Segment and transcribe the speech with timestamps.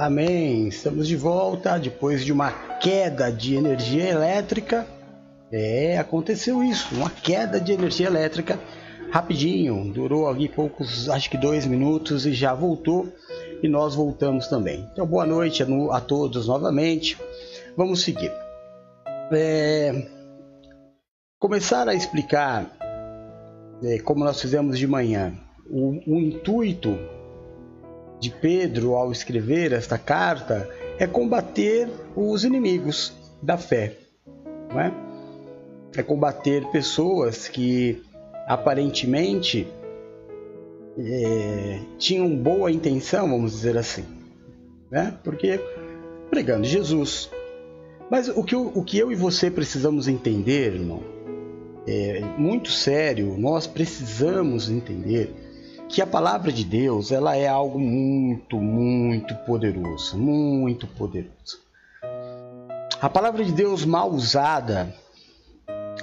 [0.00, 0.66] Amém.
[0.66, 4.86] Estamos de volta depois de uma queda de energia elétrica.
[5.52, 8.58] É, aconteceu isso, uma queda de energia elétrica
[9.10, 13.12] rapidinho, durou ali poucos, acho que dois minutos e já voltou
[13.62, 14.88] e nós voltamos também.
[14.90, 17.18] Então, boa noite a, todos novamente.
[17.76, 18.32] Vamos seguir.
[19.30, 20.06] É,
[21.38, 22.74] começar a explicar,
[23.82, 25.34] é, como nós fizemos de manhã,
[25.68, 26.98] o, o intuito
[28.20, 33.96] de Pedro ao escrever esta carta é combater os inimigos da fé,
[34.70, 34.92] não é?
[35.96, 38.02] é combater pessoas que
[38.46, 39.66] aparentemente
[40.98, 44.04] é, tinham boa intenção, vamos dizer assim,
[44.90, 45.16] né?
[45.24, 45.58] Porque
[46.28, 47.30] pregando Jesus.
[48.10, 51.00] Mas o que, eu, o que eu e você precisamos entender, irmão,
[51.86, 53.36] é muito sério.
[53.38, 55.32] Nós precisamos entender
[55.90, 61.58] que a palavra de Deus ela é algo muito, muito poderoso, muito poderoso.
[63.00, 64.94] A palavra de Deus mal usada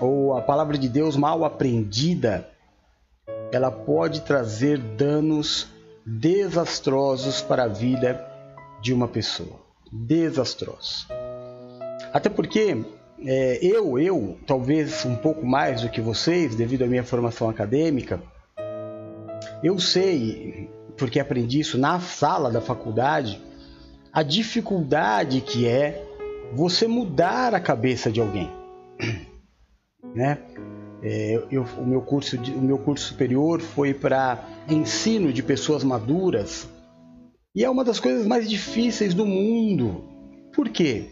[0.01, 2.49] ou a palavra de Deus mal aprendida,
[3.51, 5.67] ela pode trazer danos
[6.05, 8.25] desastrosos para a vida
[8.81, 9.59] de uma pessoa.
[9.91, 11.07] Desastrosos.
[12.11, 12.83] Até porque
[13.25, 18.21] é, eu, eu, talvez um pouco mais do que vocês, devido à minha formação acadêmica,
[19.63, 23.41] eu sei, porque aprendi isso na sala da faculdade,
[24.11, 26.03] a dificuldade que é
[26.53, 28.49] você mudar a cabeça de alguém.
[30.15, 30.39] Né?
[31.03, 36.67] É, eu, o, meu curso o meu curso superior foi para ensino de pessoas maduras
[37.57, 40.03] e é uma das coisas mais difíceis do mundo.
[40.53, 41.05] Por quê?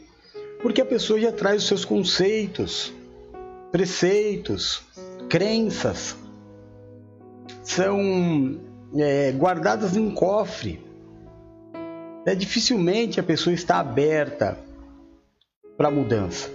[0.61, 2.93] Porque a pessoa já traz os seus conceitos,
[3.71, 4.83] preceitos,
[5.27, 6.15] crenças,
[7.63, 8.59] são
[8.95, 10.83] é, guardadas em cofre.
[12.25, 14.57] É, dificilmente a pessoa está aberta
[15.77, 16.49] para mudança.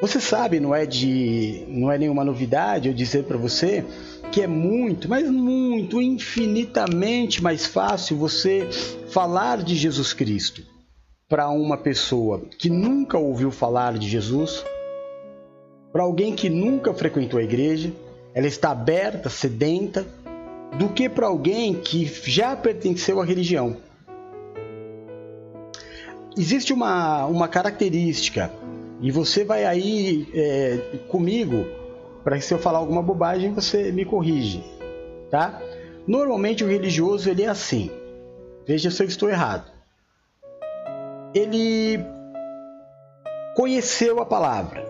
[0.00, 3.84] Você sabe, não é de, não é nenhuma novidade eu dizer para você
[4.32, 8.68] que é muito, mas muito, infinitamente mais fácil você
[9.08, 10.62] falar de Jesus Cristo
[11.28, 14.64] para uma pessoa que nunca ouviu falar de Jesus,
[15.92, 17.92] para alguém que nunca frequentou a igreja,
[18.34, 20.04] ela está aberta, sedenta,
[20.76, 23.76] do que para alguém que já pertenceu à religião.
[26.36, 28.50] Existe uma, uma característica
[29.00, 31.64] e você vai aí é, comigo
[32.24, 34.64] para que se eu falar alguma bobagem você me corrige,
[35.30, 35.60] tá?
[36.06, 37.90] Normalmente o religioso ele é assim.
[38.66, 39.70] Veja se eu estou errado.
[41.34, 42.00] Ele
[43.54, 44.84] conheceu a palavra.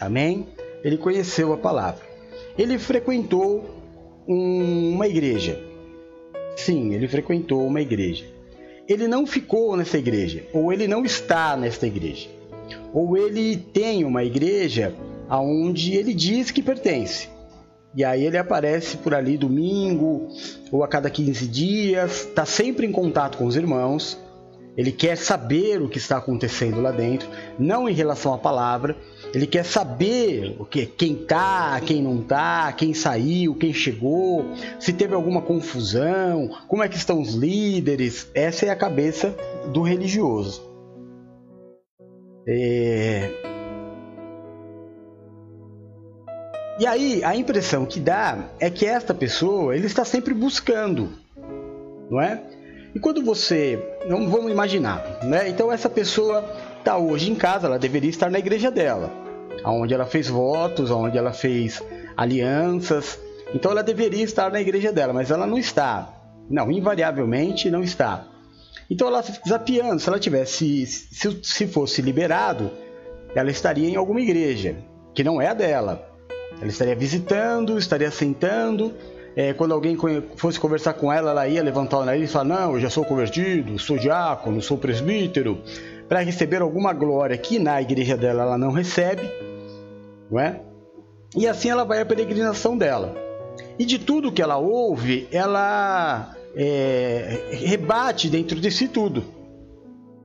[0.00, 0.48] Amém?
[0.82, 2.13] Ele conheceu a palavra.
[2.56, 3.64] Ele frequentou
[4.26, 5.60] um, uma igreja.
[6.56, 8.24] Sim, ele frequentou uma igreja.
[8.88, 12.28] Ele não ficou nessa igreja, ou ele não está nesta igreja
[12.92, 14.94] ou ele tem uma igreja
[15.28, 17.28] aonde ele diz que pertence.
[17.94, 20.28] E aí ele aparece por ali domingo
[20.70, 24.18] ou a cada 15 dias, está sempre em contato com os irmãos.
[24.76, 27.28] Ele quer saber o que está acontecendo lá dentro,
[27.58, 28.96] não em relação à palavra.
[29.34, 34.44] Ele quer saber o que, quem tá, quem não tá, quem saiu, quem chegou,
[34.78, 38.30] se teve alguma confusão, como é que estão os líderes.
[38.32, 39.34] Essa é a cabeça
[39.72, 40.62] do religioso.
[42.46, 43.30] É...
[46.78, 51.08] E aí a impressão que dá é que esta pessoa ele está sempre buscando,
[52.10, 52.42] não é?
[52.94, 53.78] E quando você,
[54.08, 55.48] não vamos imaginar, né?
[55.48, 56.44] Então essa pessoa
[56.78, 59.23] está hoje em casa, ela deveria estar na igreja dela,
[59.64, 61.82] aonde ela fez votos, aonde ela fez
[62.16, 63.18] alianças.
[63.54, 66.12] Então ela deveria estar na igreja dela, mas ela não está.
[66.48, 68.26] Não, invariavelmente não está.
[68.90, 72.70] Então ela desafiando, se ela tivesse, se, se fosse liberado,
[73.34, 74.76] ela estaria em alguma igreja,
[75.14, 76.06] que não é a dela.
[76.60, 78.92] Ela estaria visitando, estaria sentando.
[79.36, 79.96] É, quando alguém
[80.36, 83.04] fosse conversar com ela, ela ia levantar o nariz e falar: Não, eu já sou
[83.04, 85.60] convertido, sou diácono, sou presbítero,
[86.08, 89.28] para receber alguma glória que na igreja dela ela não recebe,
[90.30, 90.60] não é?
[91.36, 93.14] E assim ela vai à peregrinação dela.
[93.78, 99.24] E de tudo que ela ouve, ela é, rebate dentro de si tudo.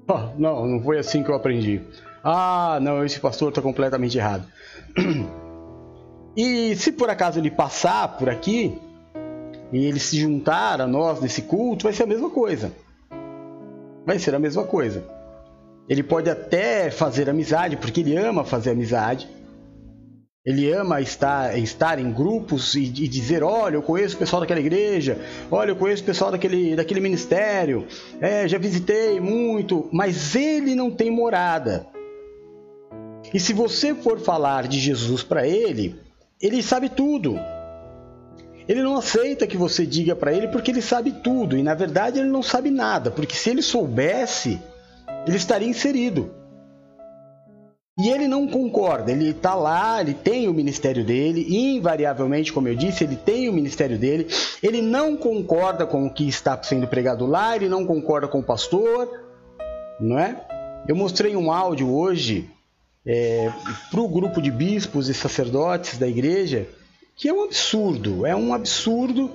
[0.08, 1.82] Oh, não, não foi assim que eu aprendi.
[2.24, 4.46] Ah, não, esse pastor está completamente errado.
[6.38, 8.80] E se por acaso ele passar por aqui
[9.74, 12.72] e ele se juntar a nós nesse culto, vai ser a mesma coisa.
[14.06, 15.04] Vai ser a mesma coisa.
[15.90, 19.28] Ele pode até fazer amizade, porque ele ama fazer amizade.
[20.46, 24.60] Ele ama estar, estar em grupos e, e, dizer: olha, eu conheço o pessoal daquela
[24.60, 25.20] igreja,
[25.52, 27.86] olha, eu conheço o pessoal daquele, daquele ministério,
[28.22, 31.86] é, já visitei muito, mas ele não tem morada.
[33.34, 36.00] E se você for falar de Jesus para ele,
[36.42, 37.38] ele sabe tudo.
[38.66, 42.20] Ele não aceita que você diga para ele porque ele sabe tudo e na verdade
[42.20, 44.62] ele não sabe nada, porque se ele soubesse,
[45.28, 46.39] ele estaria inserido.
[48.00, 52.76] E ele não concorda, ele está lá, ele tem o ministério dele, invariavelmente, como eu
[52.76, 54.26] disse, ele tem o ministério dele,
[54.64, 58.44] ele não concorda com o que está sendo pregado lá, ele não concorda com o
[58.44, 59.10] pastor,
[60.00, 60.42] não é?
[60.88, 62.50] Eu mostrei um áudio hoje
[63.06, 63.52] é,
[63.92, 66.70] para o grupo de bispos e sacerdotes da igreja,
[67.18, 69.30] que é um absurdo, é um absurdo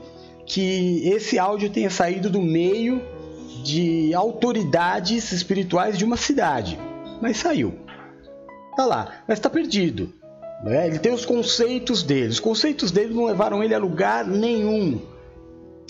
[0.46, 3.02] que esse áudio tenha saído do meio
[3.62, 6.78] de autoridades espirituais de uma cidade,
[7.20, 7.83] mas saiu.
[8.76, 10.12] Tá lá, mas está perdido.
[10.62, 10.86] Né?
[10.86, 12.28] Ele tem os conceitos dele.
[12.28, 15.00] Os conceitos dele não levaram ele a lugar nenhum.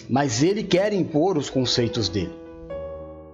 [0.09, 2.33] Mas ele quer impor os conceitos dele.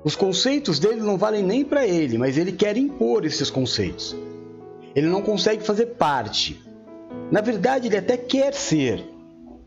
[0.04, 4.16] Os conceitos dele não valem nem para ele, mas ele quer impor esses conceitos.
[4.94, 6.60] Ele não consegue fazer parte.
[7.30, 9.04] Na verdade, ele até quer ser,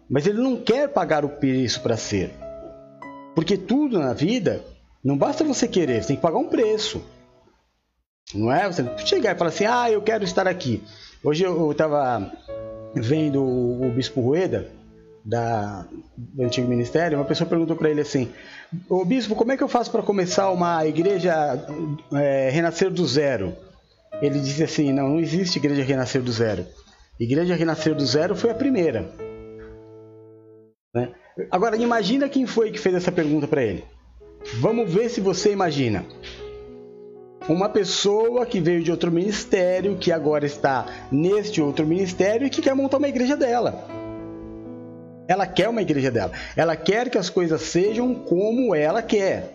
[0.09, 2.31] mas ele não quer pagar o preço para ser.
[3.35, 4.63] Porque tudo na vida
[5.03, 7.01] não basta você querer, você tem que pagar um preço.
[8.33, 8.67] Não é?
[8.67, 10.83] Você chegar e falar assim, ah, eu quero estar aqui.
[11.23, 12.31] Hoje eu estava
[12.93, 14.67] vendo o, Bispo Rueda,
[15.23, 15.85] da,
[16.17, 18.29] do antigo ministério, uma pessoa perguntou para ele assim:
[18.89, 21.33] Ô bispo, como é que eu faço para começar uma igreja
[22.13, 23.55] é, renascer do zero?
[24.21, 26.65] Ele disse assim: não, não existe igreja renascer do zero.
[27.19, 29.09] Igreja renascer do zero foi a primeira.
[30.93, 31.13] Né?
[31.49, 33.83] Agora, imagina quem foi que fez essa pergunta para ele.
[34.59, 36.05] Vamos ver se você imagina
[37.49, 42.61] uma pessoa que veio de outro ministério, que agora está neste outro ministério e que
[42.61, 43.85] quer montar uma igreja dela.
[45.27, 46.31] Ela quer uma igreja dela.
[46.55, 49.53] Ela quer que as coisas sejam como ela quer.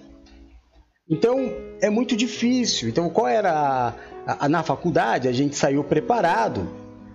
[1.09, 2.89] Então é muito difícil.
[2.89, 3.95] Então qual era
[4.27, 6.69] a, a, na faculdade a gente saiu preparado,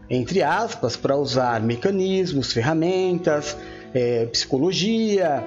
[0.09, 3.55] entre aspas, para usar mecanismos, ferramentas,
[3.93, 5.43] é, psicologia,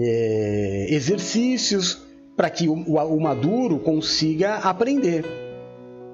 [0.00, 2.07] é, exercícios
[2.38, 5.24] para que o, o maduro consiga aprender.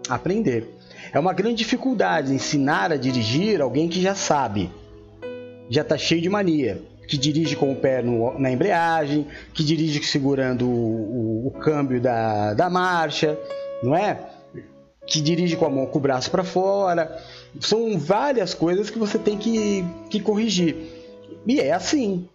[0.09, 0.75] Aprender.
[1.13, 4.71] É uma grande dificuldade ensinar a dirigir alguém que já sabe,
[5.69, 10.03] já está cheio de mania, que dirige com o pé no, na embreagem, que dirige
[10.03, 13.39] segurando o, o, o câmbio da, da marcha,
[13.83, 14.19] não é?
[15.07, 17.23] Que dirige com a mão com o braço para fora.
[17.61, 20.75] São várias coisas que você tem que, que corrigir.
[21.47, 22.27] E é assim.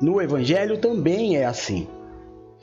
[0.00, 1.86] No Evangelho também é assim.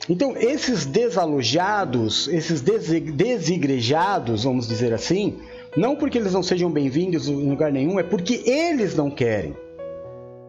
[0.08, 5.38] Então, esses desalojados, esses desigrejados, vamos dizer assim,
[5.76, 9.54] não porque eles não sejam bem-vindos em lugar nenhum, é porque eles não querem.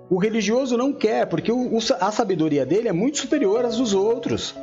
[0.10, 1.52] O religioso não quer, porque
[2.00, 4.56] a sabedoria dele é muito superior às dos outros.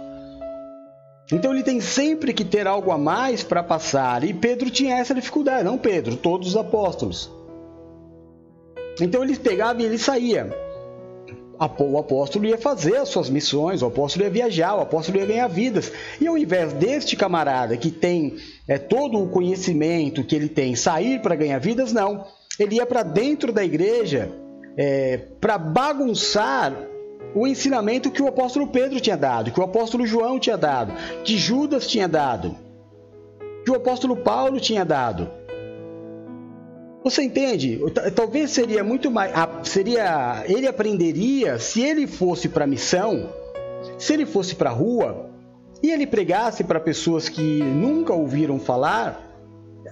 [1.31, 4.25] Então ele tem sempre que ter algo a mais para passar.
[4.25, 7.31] E Pedro tinha essa dificuldade, não Pedro, todos os apóstolos.
[9.01, 10.66] Então ele pegava e ele saía
[11.58, 15.49] o apóstolo ia fazer as suas missões, o apóstolo ia viajar, o apóstolo ia ganhar
[15.49, 15.91] vidas.
[16.20, 18.37] E ao invés deste camarada que tem
[18.69, 22.26] é, todo o conhecimento que ele tem sair para ganhar vidas, não.
[22.58, 24.31] Ele ia para dentro da igreja
[24.76, 26.75] é, para bagunçar
[27.35, 30.93] o ensinamento que o apóstolo Pedro tinha dado, que o apóstolo João tinha dado,
[31.23, 32.57] que Judas tinha dado,
[33.64, 35.31] que o apóstolo Paulo tinha dado.
[37.07, 37.81] Você entende?
[38.17, 39.31] Talvez seria muito mais.
[39.63, 40.43] Seria.
[40.49, 43.31] Ele aprenderia se ele fosse para missão,
[43.97, 45.31] se ele fosse para rua
[45.81, 49.25] e ele pregasse para pessoas que nunca ouviram falar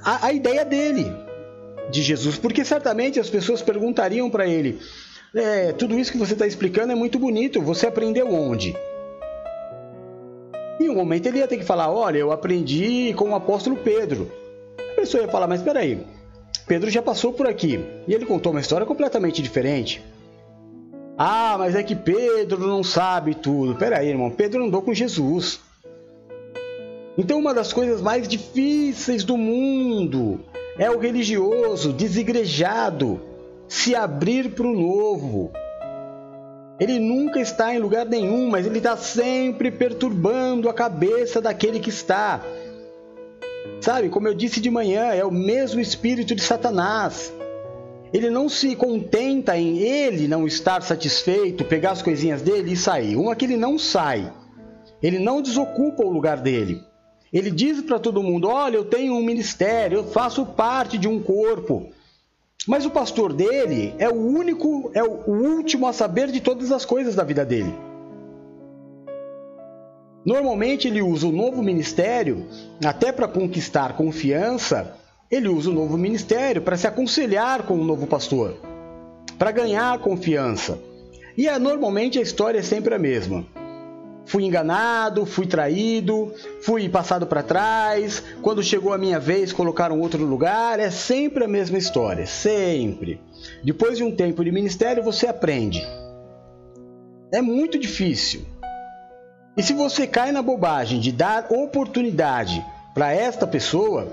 [0.02, 1.06] a, a ideia dele
[1.88, 4.80] de Jesus, porque certamente as pessoas perguntariam para ele:
[5.36, 8.76] é, tudo isso que você está explicando é muito bonito, você aprendeu onde?
[10.80, 14.32] E um momento ele ia ter que falar: olha, eu aprendi com o apóstolo Pedro.
[14.76, 16.04] A pessoa ia falar: mas espera aí,
[16.66, 20.02] Pedro já passou por aqui e ele contou uma história completamente diferente.
[21.16, 23.76] Ah, mas é que Pedro não sabe tudo.
[23.76, 25.60] Pera aí, irmão, Pedro andou com Jesus.
[27.16, 30.40] Então, uma das coisas mais difíceis do mundo
[30.76, 33.20] é o religioso desigrejado
[33.68, 35.52] se abrir para o novo.
[36.80, 41.90] Ele nunca está em lugar nenhum, mas ele está sempre perturbando a cabeça daquele que
[41.90, 42.42] está.
[43.80, 47.32] Sabe, como eu disse de manhã, é o mesmo espírito de Satanás.
[48.12, 53.16] Ele não se contenta em ele não estar satisfeito, pegar as coisinhas dele e sair.
[53.16, 54.32] Uma que ele não sai.
[55.02, 56.80] Ele não desocupa o lugar dele.
[57.32, 61.20] Ele diz para todo mundo: Olha, eu tenho um ministério, eu faço parte de um
[61.20, 61.90] corpo.
[62.66, 66.84] Mas o pastor dele é o único, é o último a saber de todas as
[66.84, 67.74] coisas da vida dele.
[70.24, 72.46] Normalmente ele usa o novo ministério
[72.84, 74.96] até para conquistar confiança.
[75.30, 78.56] Ele usa o novo ministério para se aconselhar com o novo pastor,
[79.38, 80.78] para ganhar confiança.
[81.36, 83.44] E é, normalmente a história é sempre a mesma.
[84.26, 88.22] Fui enganado, fui traído, fui passado para trás.
[88.40, 90.80] Quando chegou a minha vez, colocaram outro lugar.
[90.80, 93.20] É sempre a mesma história, sempre.
[93.62, 95.86] Depois de um tempo de ministério, você aprende.
[97.30, 98.53] É muito difícil.
[99.56, 104.08] E se você cai na bobagem de dar oportunidade para esta pessoa,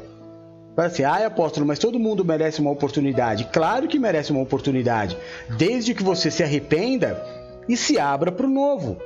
[0.76, 3.46] para assim, ai apóstolo, mas todo mundo merece uma oportunidade.
[3.52, 5.18] Claro que merece uma oportunidade,
[5.58, 7.22] desde que você se arrependa
[7.68, 8.98] e se abra para o novo.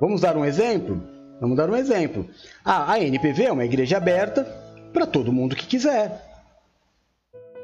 [0.00, 1.00] Vamos dar um exemplo?
[1.40, 2.28] Vamos dar um exemplo.
[2.64, 4.44] Ah, a NPV é uma igreja aberta
[4.92, 6.20] para todo mundo que quiser.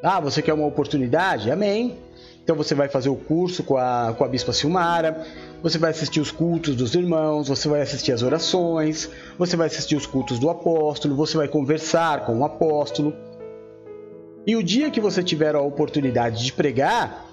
[0.02, 1.50] Ah, você quer uma oportunidade?
[1.50, 1.98] Amém.
[2.42, 5.26] Então você vai fazer o curso com a, com a Bispa Silmara,
[5.62, 9.96] você vai assistir os cultos dos irmãos, você vai assistir as orações, você vai assistir
[9.96, 13.14] os cultos do apóstolo, você vai conversar com o apóstolo.
[14.46, 17.26] E o dia que você tiver a oportunidade de pregar,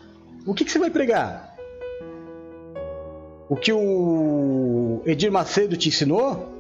[0.46, 1.56] o que, que você vai pregar?
[3.48, 6.52] O que o Edir Macedo te ensinou?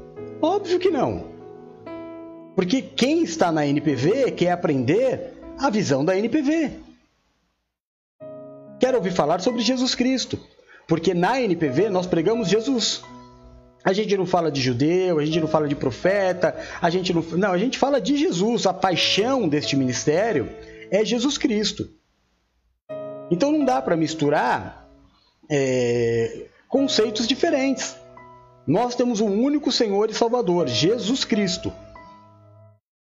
[0.41, 1.25] Óbvio que não.
[2.55, 6.71] Porque quem está na NPV quer aprender a visão da NPV.
[8.79, 10.39] Quer ouvir falar sobre Jesus Cristo.
[10.87, 13.01] Porque na NPV nós pregamos Jesus.
[13.83, 17.21] A gente não fala de judeu, a gente não fala de profeta, a gente não.
[17.21, 18.65] Não, a gente fala de Jesus.
[18.65, 20.49] A paixão deste ministério
[20.91, 21.87] é Jesus Cristo.
[23.29, 24.87] Então não dá para misturar
[25.49, 27.95] é, conceitos diferentes.
[28.67, 31.71] Nós temos um único Senhor e Salvador, Jesus Cristo.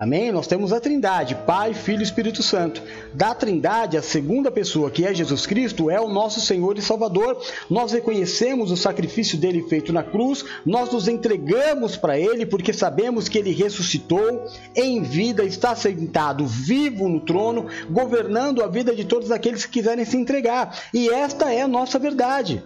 [0.01, 0.31] Amém?
[0.31, 2.81] Nós temos a Trindade, Pai, Filho e Espírito Santo.
[3.13, 7.43] Da Trindade, a segunda pessoa, que é Jesus Cristo, é o nosso Senhor e Salvador.
[7.69, 13.29] Nós reconhecemos o sacrifício dele feito na cruz, nós nos entregamos para ele porque sabemos
[13.29, 19.33] que ele ressuscitou em vida, está sentado vivo no trono, governando a vida de todos
[19.33, 20.79] aqueles que quiserem se entregar.
[20.95, 22.63] E esta é a nossa verdade.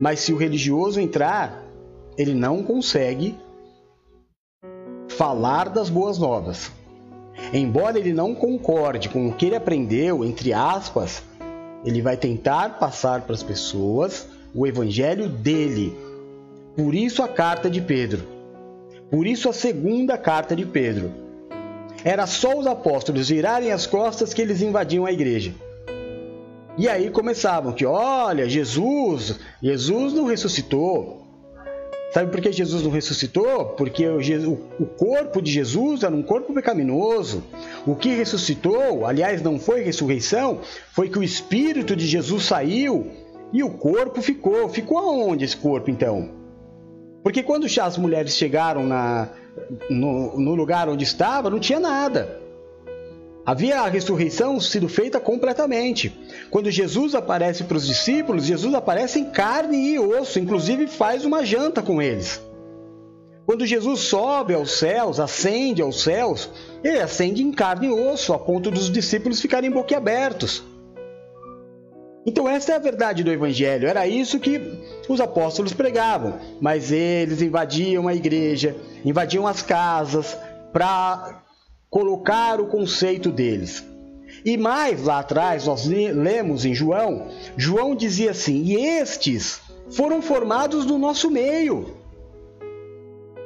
[0.00, 1.62] Mas se o religioso entrar,
[2.16, 3.36] ele não consegue
[5.12, 6.70] falar das boas novas.
[7.52, 11.22] Embora ele não concorde com o que ele aprendeu, entre aspas,
[11.84, 15.96] ele vai tentar passar para as pessoas o evangelho dele.
[16.76, 18.22] Por isso a carta de Pedro.
[19.10, 21.12] Por isso a segunda carta de Pedro.
[22.04, 25.54] Era só os apóstolos virarem as costas que eles invadiam a igreja.
[26.76, 31.21] E aí começavam que, olha, Jesus, Jesus não ressuscitou.
[32.12, 33.70] Sabe por que Jesus não ressuscitou?
[33.70, 37.42] Porque o, corpo de Jesus era um corpo pecaminoso.
[37.86, 40.60] O que ressuscitou, aliás, não foi ressurreição,
[40.92, 43.10] foi que o espírito de Jesus saiu
[43.50, 44.68] e o corpo ficou.
[44.68, 46.28] Ficou aonde esse corpo então?
[47.22, 49.30] Porque quando as mulheres chegaram na,
[49.88, 52.41] no, no lugar onde estava, não tinha nada.
[53.44, 56.16] Havia a ressurreição sido feita completamente.
[56.48, 61.44] Quando Jesus aparece para os discípulos, Jesus aparece em carne e osso, inclusive faz uma
[61.44, 62.40] janta com eles.
[63.44, 66.48] Quando Jesus sobe aos céus, ascende aos céus,
[66.84, 70.62] ele ascende em carne e osso, a ponto dos discípulos ficarem boquiabertos.
[72.24, 73.88] Então, essa é a verdade do Evangelho.
[73.88, 74.60] Era isso que
[75.08, 76.38] os apóstolos pregavam.
[76.60, 80.38] Mas eles invadiam a igreja, invadiam as casas
[80.72, 81.41] para
[81.92, 83.86] colocar o conceito deles.
[84.46, 90.86] E mais lá atrás, nós lemos em João, João dizia assim: E estes foram formados
[90.86, 92.00] no nosso meio.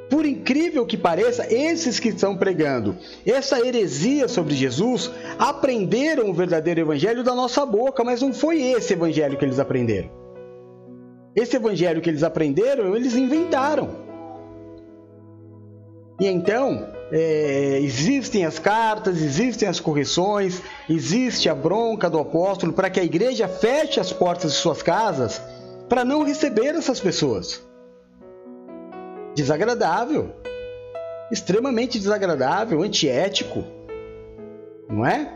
[0.08, 6.80] Por incrível que pareça, esses que estão pregando essa heresia sobre Jesus aprenderam o verdadeiro
[6.80, 10.08] evangelho da nossa boca, mas não foi esse evangelho que eles aprenderam.
[11.34, 14.06] Esse evangelho que eles aprenderam, eles inventaram.
[16.20, 22.90] E então, é, existem as cartas, existem as correções, existe a bronca do apóstolo para
[22.90, 25.40] que a igreja feche as portas de suas casas
[25.88, 27.62] para não receber essas pessoas.
[29.34, 30.34] Desagradável,
[31.30, 33.64] extremamente desagradável, antiético,
[34.88, 35.30] não é?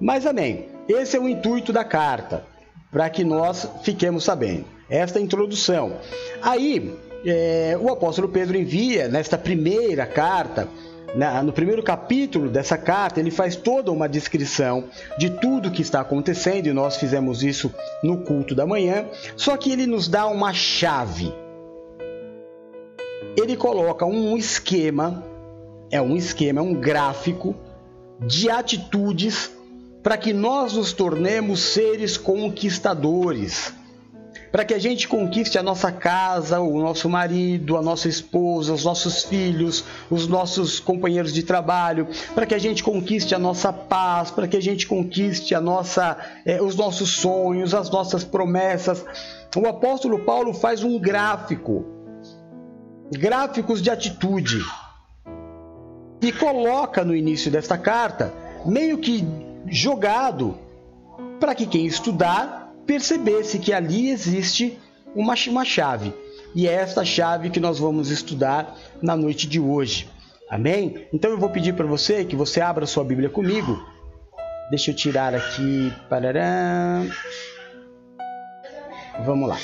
[0.00, 0.68] Mas amém.
[0.88, 2.44] Esse é o intuito da carta,
[2.92, 4.64] para que nós fiquemos sabendo.
[4.88, 5.96] Esta introdução.
[6.40, 10.68] Aí, é, o apóstolo Pedro envia nesta primeira carta
[11.42, 14.84] no primeiro capítulo dessa carta, ele faz toda uma descrição
[15.16, 19.72] de tudo que está acontecendo, e nós fizemos isso no culto da manhã, só que
[19.72, 21.32] ele nos dá uma chave.
[23.34, 25.24] Ele coloca um esquema,
[25.90, 27.54] é um esquema, é um gráfico
[28.20, 29.50] de atitudes
[30.02, 33.72] para que nós nos tornemos seres conquistadores
[34.56, 38.86] para que a gente conquiste a nossa casa, o nosso marido, a nossa esposa, os
[38.86, 44.30] nossos filhos, os nossos companheiros de trabalho, para que a gente conquiste a nossa paz,
[44.30, 49.04] para que a gente conquiste a nossa, eh, os nossos sonhos, as nossas promessas.
[49.54, 51.84] O apóstolo Paulo faz um gráfico,
[53.12, 54.64] gráficos de atitude,
[56.22, 58.32] e coloca no início desta carta,
[58.64, 59.22] meio que
[59.66, 60.56] jogado,
[61.38, 62.55] para que quem estudar
[62.86, 64.78] percebesse que ali existe
[65.14, 66.12] uma, uma chave.
[66.54, 70.08] E é esta chave que nós vamos estudar na noite de hoje.
[70.48, 71.06] Amém?
[71.12, 73.84] Então eu vou pedir para você que você abra sua Bíblia comigo.
[74.70, 75.92] Deixa eu tirar aqui.
[76.08, 77.02] Parará.
[79.24, 79.58] Vamos lá.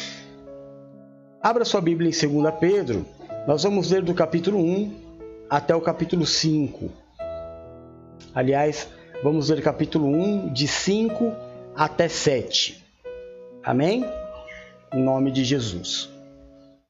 [1.40, 3.06] Abra sua Bíblia em 2 Pedro.
[3.46, 4.94] Nós vamos ler do capítulo 1
[5.48, 6.90] até o capítulo 5.
[8.34, 8.88] Aliás,
[9.22, 11.32] vamos ler capítulo 1 de 5
[11.76, 12.81] até 7.
[13.64, 14.04] Amém?
[14.92, 16.10] Em nome de Jesus.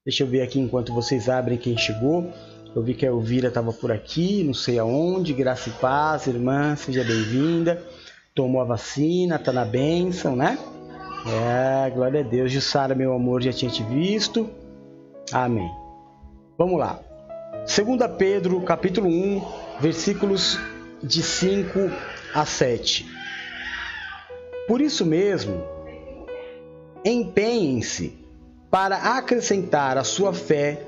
[0.04, 2.32] Deixa eu ver aqui enquanto vocês abrem quem chegou.
[2.74, 5.34] Eu vi que a Elvira estava por aqui, não sei aonde.
[5.34, 7.82] Graça e paz, irmã, seja bem-vinda.
[8.34, 10.58] Tomou a vacina, tá na bênção, né?
[11.26, 12.50] É, glória a Deus.
[12.50, 14.48] Jussara, meu amor, já tinha te visto.
[15.30, 15.70] Amém.
[16.56, 16.98] Vamos lá.
[17.66, 19.42] 2 Pedro, capítulo 1,
[19.78, 20.58] versículos
[21.02, 21.78] de 5
[22.34, 23.06] a 7.
[24.66, 25.62] Por isso mesmo,
[27.04, 28.18] empenhem-se
[28.70, 30.86] para acrescentar à sua fé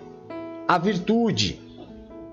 [0.67, 1.61] a virtude.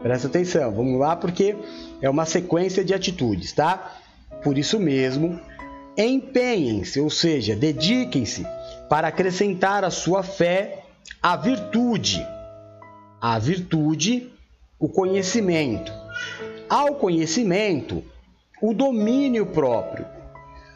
[0.02, 1.56] Presta atenção, vamos lá porque
[2.02, 3.98] é uma sequência de atitudes, tá?
[4.44, 5.40] Por isso mesmo,
[5.98, 8.46] empenhem-se, ou seja, dediquem-se
[8.90, 10.84] para acrescentar à sua fé
[11.22, 12.26] a virtude.
[13.22, 14.32] A virtude,
[14.80, 15.92] o conhecimento.
[16.68, 18.04] Ao conhecimento,
[18.62, 20.06] o domínio próprio.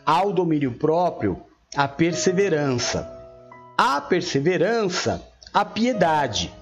[0.06, 1.42] Ao domínio próprio,
[1.76, 3.12] a perseverança.
[3.78, 5.22] A perseverança,
[5.54, 6.54] a piedade.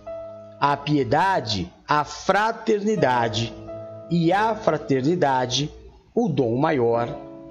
[0.60, 3.54] A piedade, a fraternidade.
[4.10, 5.72] E a fraternidade,
[6.14, 7.08] o dom maior,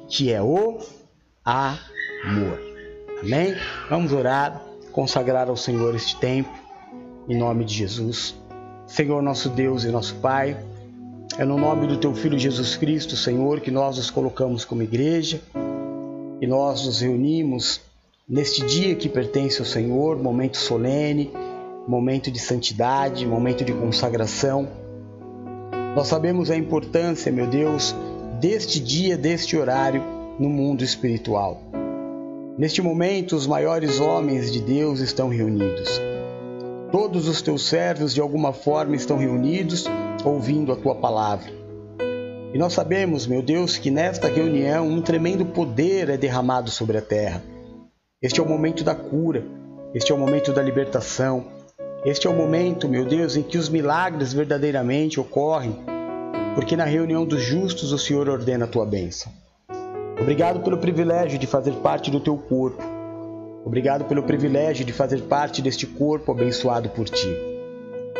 [0.09, 0.79] que é o
[1.45, 2.61] amor.
[3.23, 3.55] Amém?
[3.89, 6.51] Vamos orar, consagrar ao Senhor este tempo,
[7.29, 8.35] em nome de Jesus.
[8.87, 10.57] Senhor, nosso Deus e nosso Pai,
[11.39, 15.41] é no nome do Teu Filho Jesus Cristo, Senhor, que nós nos colocamos como igreja
[16.43, 17.81] e nós nos reunimos
[18.29, 21.31] neste dia que pertence ao Senhor, momento solene,
[21.87, 24.69] momento de santidade, momento de consagração.
[25.95, 27.95] Nós sabemos a importância, meu Deus,
[28.41, 30.03] deste dia, deste horário
[30.37, 31.63] no mundo espiritual.
[32.59, 36.01] Neste momento, os maiores homens de Deus estão reunidos.
[36.91, 39.85] Todos os teus servos, de alguma forma, estão reunidos
[40.25, 41.62] ouvindo a tua palavra.
[42.55, 47.01] E nós sabemos, meu Deus, que nesta reunião um tremendo poder é derramado sobre a
[47.01, 47.43] terra.
[48.21, 49.43] Este é o momento da cura,
[49.95, 51.47] este é o momento da libertação,
[52.05, 55.79] este é o momento, meu Deus, em que os milagres verdadeiramente ocorrem,
[56.55, 59.33] porque na reunião dos justos o Senhor ordena a tua bênção.
[60.21, 62.83] Obrigado pelo privilégio de fazer parte do teu corpo.
[63.65, 67.35] Obrigado pelo privilégio de fazer parte deste corpo abençoado por ti.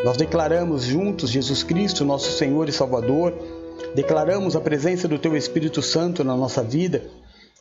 [0.03, 3.33] Nós declaramos juntos Jesus Cristo, nosso Senhor e Salvador,
[3.95, 7.03] declaramos a presença do Teu Espírito Santo na nossa vida,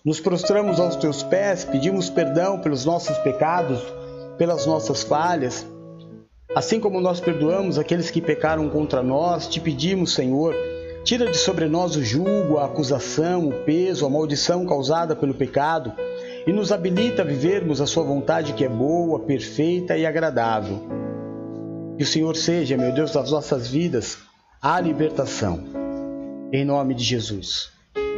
[0.04, 3.80] nos prostramos aos Teus pés, pedimos perdão pelos nossos pecados,
[4.36, 5.64] pelas nossas falhas.
[6.54, 10.56] Assim como nós perdoamos aqueles que pecaram contra nós, te pedimos, Senhor,
[11.04, 15.92] tira de sobre nós o jugo, a acusação, o peso, a maldição causada pelo pecado
[16.46, 20.82] e nos habilita a vivermos a Sua vontade que é boa, perfeita e agradável.
[21.96, 24.18] Que o Senhor seja, meu Deus, das nossas vidas,
[24.60, 25.81] a libertação
[26.52, 27.70] em nome de Jesus.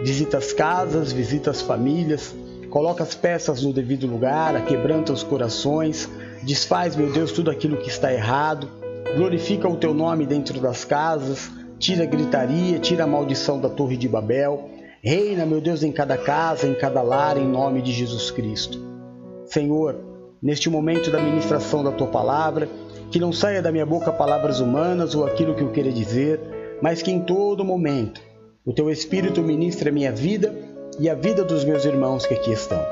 [0.03, 2.35] Visita as casas, visita as famílias,
[2.68, 6.11] coloca as peças no devido lugar, quebranta os corações,
[6.42, 8.68] desfaz, meu Deus, tudo aquilo que está errado,
[9.16, 13.97] glorifica o teu nome dentro das casas, tira a gritaria, tira a maldição da Torre
[13.97, 14.68] de Babel,
[15.01, 18.81] reina, meu Deus, em cada casa, em cada lar, em nome de Jesus Cristo.
[19.47, 20.01] Senhor,
[20.42, 22.68] neste momento da ministração da tua palavra,
[23.12, 26.40] que não saia da minha boca palavras humanas ou aquilo que eu queira dizer,
[26.85, 28.20] mas que em todo momento
[28.62, 30.55] o teu Espírito ministre a minha vida
[31.01, 32.85] e a vida dos meus irmãos que aqui estão.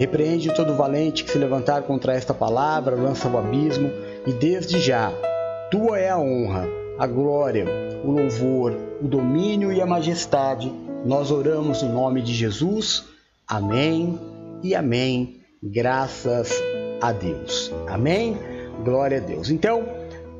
[0.00, 3.88] Repreende todo valente que se levantar contra esta palavra, lança o abismo,
[4.26, 5.12] e desde já,
[5.70, 6.66] tua é a honra,
[6.98, 7.66] a glória,
[8.04, 10.68] o louvor, o domínio e a majestade.
[11.06, 13.04] Nós oramos no nome de Jesus.
[13.46, 14.18] Amém
[14.60, 15.40] e amém.
[15.62, 16.52] Graças
[17.00, 17.72] a Deus.
[17.86, 18.36] Amém?
[18.84, 19.50] Glória a Deus.
[19.50, 19.84] Então,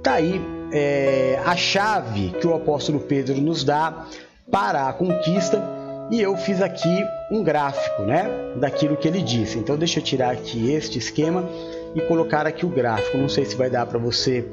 [0.03, 0.40] tá aí
[0.72, 4.06] é, a chave que o apóstolo Pedro nos dá
[4.50, 5.62] para a conquista
[6.11, 9.59] e eu fiz aqui um gráfico, né, daquilo que ele disse.
[9.59, 11.48] Então deixa eu tirar aqui este esquema
[11.94, 13.16] e colocar aqui o gráfico.
[13.16, 14.44] Não sei se vai dar para você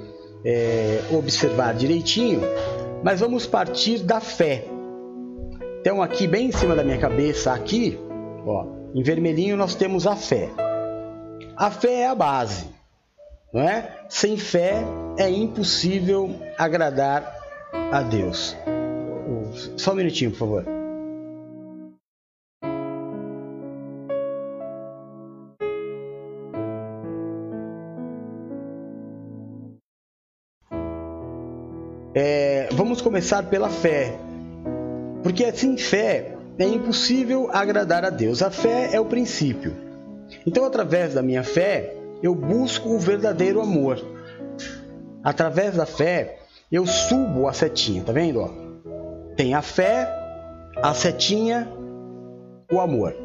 [0.45, 2.41] é, observar direitinho,
[3.03, 4.65] mas vamos partir da fé.
[5.81, 7.97] Então aqui bem em cima da minha cabeça, aqui,
[8.45, 10.49] ó, em vermelhinho nós temos a fé.
[11.55, 12.65] A fé é a base,
[13.57, 13.89] não é?
[14.07, 14.83] Sem fé
[15.17, 17.35] é impossível agradar
[17.91, 18.55] a Deus.
[19.75, 20.65] Só um minutinho, por favor.
[32.13, 34.19] É, vamos começar pela fé,
[35.23, 38.43] porque sem fé é impossível agradar a Deus.
[38.43, 39.73] A fé é o princípio.
[40.45, 44.03] Então, através da minha fé, eu busco o verdadeiro amor.
[45.23, 46.39] Através da fé,
[46.71, 48.49] eu subo a setinha, tá vendo?
[49.35, 50.07] Tem a fé,
[50.81, 51.67] a setinha,
[52.71, 53.15] o amor.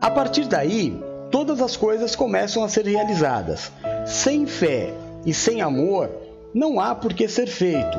[0.00, 3.70] A partir daí, todas as coisas começam a ser realizadas.
[4.04, 4.92] Sem fé
[5.24, 6.10] e sem amor,
[6.52, 7.98] não há por que ser feito.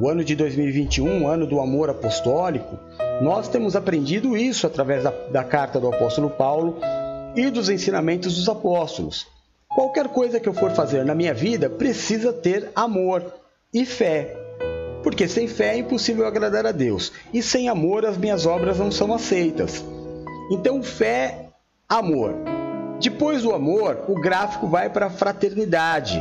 [0.00, 2.78] O ano de 2021, ano do amor apostólico,
[3.20, 6.78] nós temos aprendido isso através da, da carta do apóstolo Paulo
[7.34, 9.26] e dos ensinamentos dos apóstolos.
[9.68, 13.24] Qualquer coisa que eu for fazer na minha vida precisa ter amor
[13.72, 14.34] e fé.
[15.02, 18.90] Porque sem fé é impossível agradar a Deus, e sem amor as minhas obras não
[18.90, 19.84] são aceitas.
[20.50, 21.50] Então, fé,
[21.88, 22.34] amor.
[23.00, 26.20] Depois do amor, o gráfico vai para a fraternidade.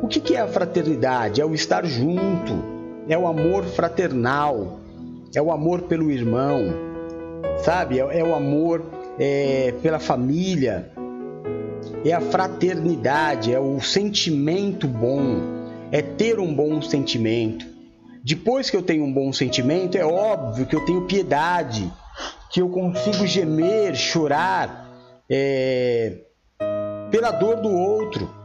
[0.00, 1.40] O que é a fraternidade?
[1.40, 2.52] É o estar junto,
[3.08, 4.78] é o amor fraternal,
[5.34, 6.62] é o amor pelo irmão,
[7.64, 7.98] sabe?
[7.98, 8.82] É, é o amor
[9.18, 10.90] é, pela família,
[12.04, 15.40] é a fraternidade, é o sentimento bom,
[15.90, 17.66] é ter um bom sentimento.
[18.22, 21.92] Depois que eu tenho um bom sentimento, é óbvio que eu tenho piedade,
[22.50, 24.90] que eu consigo gemer, chorar
[25.30, 26.18] é,
[27.10, 28.44] pela dor do outro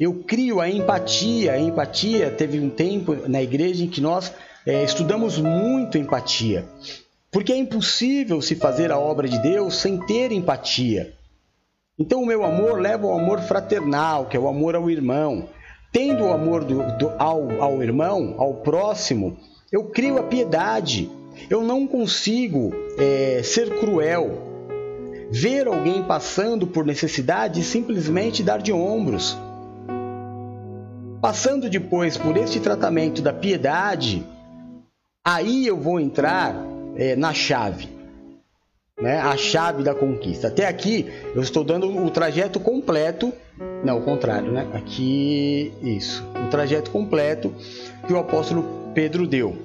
[0.00, 1.52] eu crio a empatia.
[1.52, 4.32] A empatia teve um tempo na igreja em que nós
[4.66, 6.64] é, estudamos muito empatia,
[7.30, 11.14] porque é impossível se fazer a obra de Deus sem ter empatia.
[11.98, 15.48] Então, o meu amor leva ao amor fraternal, que é o amor ao irmão.
[15.92, 19.36] Tendo o amor do, do, ao, ao irmão, ao próximo,
[19.70, 21.10] eu crio a piedade.
[21.48, 24.30] Eu não consigo é, ser cruel,
[25.30, 29.38] ver alguém passando por necessidade e simplesmente dar de ombros.
[31.20, 34.24] Passando depois por este tratamento da piedade,
[35.24, 36.69] aí eu vou entrar
[37.00, 37.88] é, na chave,
[39.00, 39.18] né?
[39.18, 40.48] a chave da conquista.
[40.48, 43.32] Até aqui eu estou dando o trajeto completo,
[43.82, 44.68] não, o contrário, né?
[44.74, 47.54] Aqui, isso, o trajeto completo
[48.06, 49.56] que o apóstolo Pedro deu.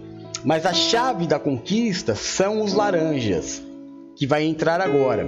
[0.46, 3.62] Mas a chave da conquista são os laranjas,
[4.16, 5.28] que vai entrar agora.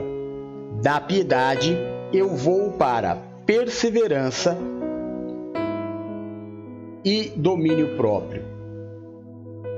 [0.82, 1.78] Da piedade
[2.14, 4.58] eu vou para perseverança
[7.04, 8.44] e domínio próprio.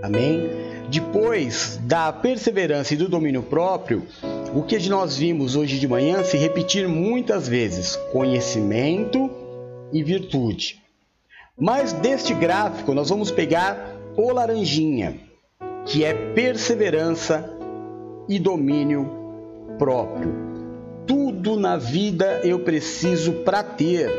[0.03, 0.68] Amém?
[0.89, 4.07] Depois da perseverança e do domínio próprio,
[4.55, 9.29] o que nós vimos hoje de manhã se repetir muitas vezes: conhecimento
[9.93, 10.81] e virtude.
[11.55, 15.15] Mas deste gráfico nós vamos pegar o laranjinha,
[15.85, 17.47] que é perseverança
[18.27, 19.07] e domínio
[19.77, 20.33] próprio.
[21.05, 24.09] Tudo na vida eu preciso para ter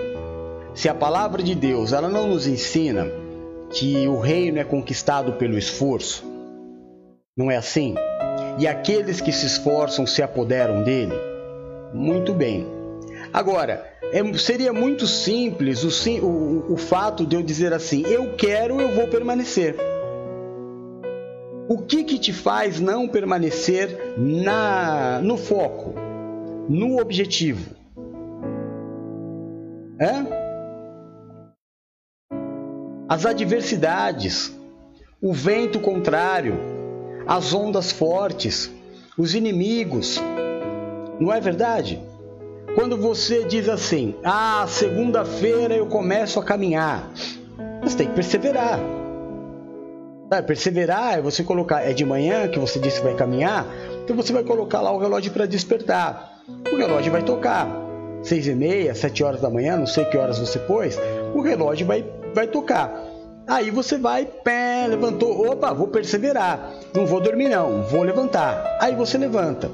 [0.72, 3.09] se a palavra de Deus ela não nos ensina
[3.70, 6.29] que o reino é conquistado pelo esforço,
[7.40, 7.94] não é assim?
[8.59, 11.14] E aqueles que se esforçam se apoderam dele?
[11.94, 12.66] Muito bem.
[13.33, 18.79] Agora, é, seria muito simples o, o, o fato de eu dizer assim: eu quero,
[18.79, 19.74] eu vou permanecer.
[21.66, 25.94] O que, que te faz não permanecer na, no foco,
[26.68, 27.74] no objetivo?
[33.09, 34.55] As adversidades,
[35.22, 36.79] o vento contrário,
[37.26, 38.70] as ondas fortes,
[39.16, 40.20] os inimigos.
[41.18, 42.00] Não é verdade?
[42.74, 47.11] Quando você diz assim: "Ah, segunda-feira eu começo a caminhar",
[47.83, 48.78] você tem que perseverar.
[50.46, 53.66] Perseverar é você colocar é de manhã que você disse que vai caminhar,
[54.04, 56.40] então você vai colocar lá o relógio para despertar.
[56.72, 57.68] O relógio vai tocar
[58.22, 60.96] seis e meia, sete horas da manhã, não sei que horas você pôs,
[61.35, 63.09] o relógio vai vai tocar.
[63.50, 66.70] Aí você vai, pé, levantou, opa, vou perseverar.
[66.94, 68.78] Não vou dormir não, vou levantar.
[68.80, 69.68] Aí você levanta.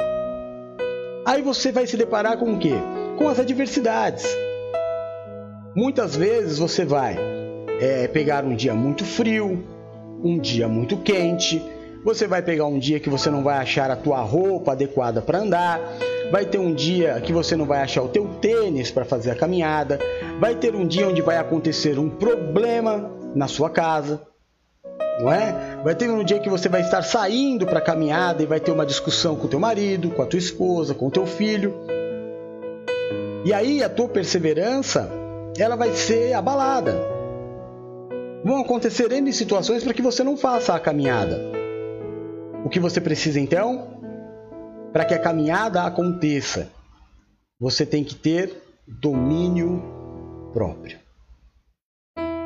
[1.26, 2.72] Aí você vai se deparar com o quê?
[3.18, 4.24] Com as adversidades.
[5.74, 7.18] Muitas vezes você vai
[7.78, 9.62] é, pegar um dia muito frio,
[10.24, 11.62] um dia muito quente,
[12.02, 15.40] Você vai pegar um dia que você não vai achar a tua roupa adequada para
[15.40, 15.80] andar.
[16.30, 19.34] Vai ter um dia que você não vai achar o teu tênis para fazer a
[19.34, 19.98] caminhada.
[20.40, 24.22] Vai ter um dia onde vai acontecer um problema na sua casa.
[25.20, 25.78] Não é?
[25.84, 28.70] Vai ter um dia que você vai estar saindo para a caminhada e vai ter
[28.70, 31.74] uma discussão com o teu marido, com a tua esposa, com o teu filho.
[33.44, 35.08] E aí a tua perseverança,
[35.56, 36.94] ela vai ser abalada.
[38.44, 41.38] Vão acontecer N situações para que você não faça a caminhada.
[42.64, 44.00] O que você precisa então?
[44.92, 46.70] Para que a caminhada aconteça,
[47.60, 49.82] você tem que ter domínio
[50.52, 51.05] próprio.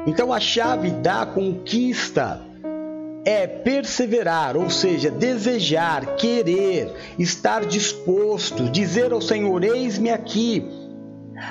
[0.06, 2.40] Então a chave da conquista
[3.24, 10.64] é perseverar, ou seja, desejar, querer, estar disposto, dizer ao Senhor: Eis-me aqui.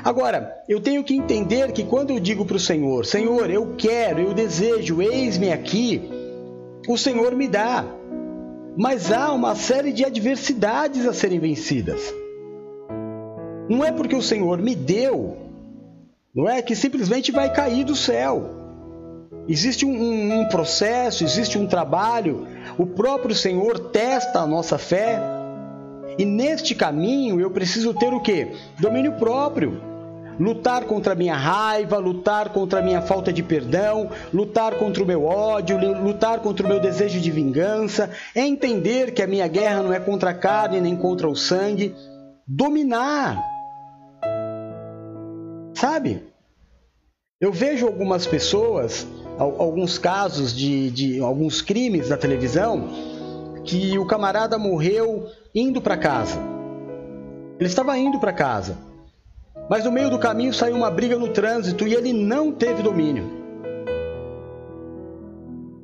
[0.03, 4.21] Agora, eu tenho que entender que quando eu digo para o Senhor: Senhor, eu quero,
[4.21, 6.09] eu desejo, eis-me aqui,
[6.87, 7.85] o Senhor me dá
[8.79, 12.01] mas há uma série de adversidades a serem vencidas.
[13.67, 15.35] Não é porque o Senhor me deu,
[16.33, 18.57] não é que simplesmente vai cair do céu.
[19.47, 22.47] Existe um, um, um processo, existe um trabalho.
[22.77, 25.19] O próprio Senhor testa a nossa fé.
[26.17, 28.51] E neste caminho eu preciso ter o que?
[28.79, 29.89] Domínio próprio
[30.39, 35.05] lutar contra a minha raiva, lutar contra a minha falta de perdão, lutar contra o
[35.05, 39.83] meu ódio, lutar contra o meu desejo de vingança, é entender que a minha guerra
[39.83, 41.93] não é contra a carne nem contra o sangue,
[42.47, 43.37] dominar.
[45.79, 46.21] Sabe?
[47.39, 52.89] Eu vejo algumas pessoas, alguns casos de, de alguns crimes na televisão,
[53.63, 56.37] que o camarada morreu indo para casa.
[57.57, 58.77] Ele estava indo para casa.
[59.69, 63.29] Mas no meio do caminho saiu uma briga no trânsito e ele não teve domínio.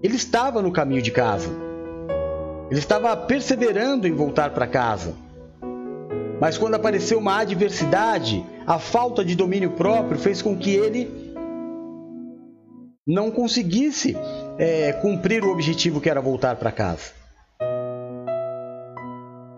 [0.04, 1.50] Ele estava no caminho de casa.
[2.70, 5.14] Ele estava perseverando em voltar para casa.
[6.40, 11.26] Mas quando apareceu uma adversidade, a falta de domínio próprio fez com que ele
[13.08, 14.18] não conseguisse
[14.58, 17.12] é, cumprir o objetivo que era voltar para casa.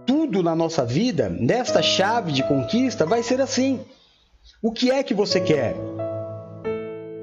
[0.06, 3.80] Tudo na nossa vida, nesta chave de conquista, vai ser assim.
[4.62, 5.76] O que é que você quer?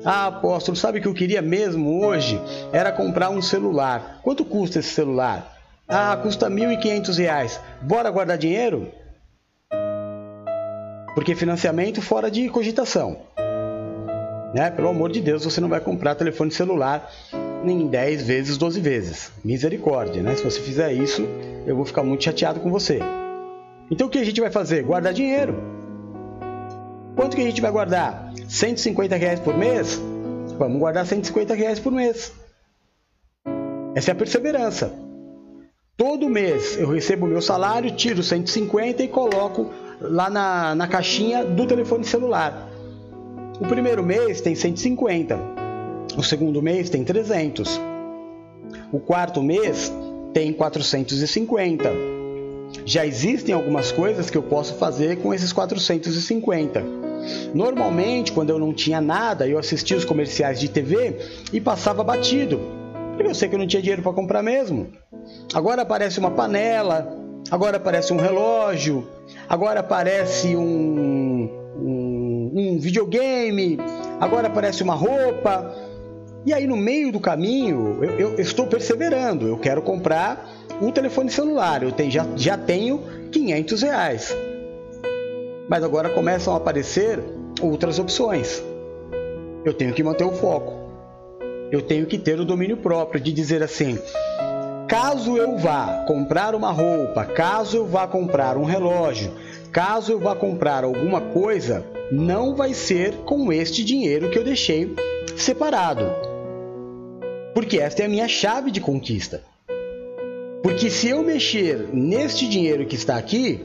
[0.05, 2.38] Ah, apóstolo, sabe que eu queria mesmo hoje?
[2.73, 4.21] Era comprar um celular.
[4.23, 5.57] Quanto custa esse celular?
[5.88, 7.59] Ah, custa R$ 1.500.
[7.83, 8.93] Bora guardar dinheiro?
[11.14, 13.18] Porque financiamento fora de cogitação.
[14.55, 14.70] Né?
[14.70, 17.11] Pelo amor de Deus, você não vai comprar telefone celular
[17.64, 19.33] em 10 vezes, 12 vezes.
[19.44, 20.35] Misericórdia, né?
[20.37, 21.22] Se você fizer isso,
[21.66, 23.00] eu vou ficar muito chateado com você.
[23.90, 24.83] Então o que a gente vai fazer?
[24.83, 25.55] Guardar dinheiro.
[27.16, 28.33] Quanto que a gente vai guardar?
[28.48, 30.00] 150 reais por mês?
[30.59, 32.33] Vamos guardar 150 reais por mês.
[33.94, 34.92] Essa é a perseverança.
[35.96, 41.44] Todo mês eu recebo o meu salário, tiro 150 e coloco lá na, na caixinha
[41.44, 42.68] do telefone celular.
[43.61, 45.38] O primeiro mês tem 150,
[46.16, 47.80] o segundo mês tem 300,
[48.92, 49.92] o quarto mês
[50.33, 52.14] tem 450
[52.85, 56.83] já existem algumas coisas que eu posso fazer com esses 450.
[57.54, 61.18] Normalmente, quando eu não tinha nada, eu assistia os comerciais de TV
[61.52, 62.61] e passava batido,
[63.14, 64.88] porque eu sei que eu não tinha dinheiro para comprar mesmo.
[65.54, 67.16] Agora aparece uma panela,
[67.55, 69.07] agora aparece um relógio,
[69.49, 73.79] agora aparece um, um, um videogame,
[74.19, 75.73] agora aparece uma roupa.
[76.45, 79.47] E aí, no meio do caminho, eu, eu, estou perseverando.
[79.47, 80.51] Eu quero comprar
[80.83, 81.85] um telefone celular.
[81.85, 84.37] Eu tenho, já, já tenho 500 reais.
[85.69, 87.21] Mas agora começam a aparecer
[87.62, 88.61] outras opções.
[89.64, 90.73] Eu tenho que manter o foco.
[91.71, 93.97] Eu tenho que ter o domínio próprio de dizer assim:
[94.88, 99.33] caso eu vá comprar uma roupa, caso eu vá comprar um relógio,
[99.73, 104.94] caso eu vá comprar alguma coisa, não vai ser com este dinheiro que eu deixei
[105.37, 106.05] separado.
[107.55, 109.42] Porque esta é a minha chave de conquista.
[110.62, 113.64] Porque se eu mexer neste dinheiro que está aqui,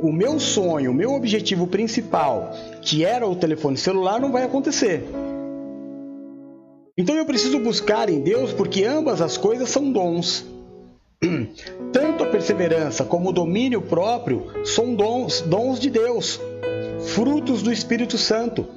[0.00, 5.04] o meu sonho, o meu objetivo principal, que era o telefone celular, não vai acontecer.
[7.02, 10.46] Então eu preciso buscar em Deus porque ambas as coisas são dons.
[11.92, 16.40] Tanto a perseverança como o domínio próprio são dons, dons de Deus,
[17.00, 18.68] frutos do Espírito Santo.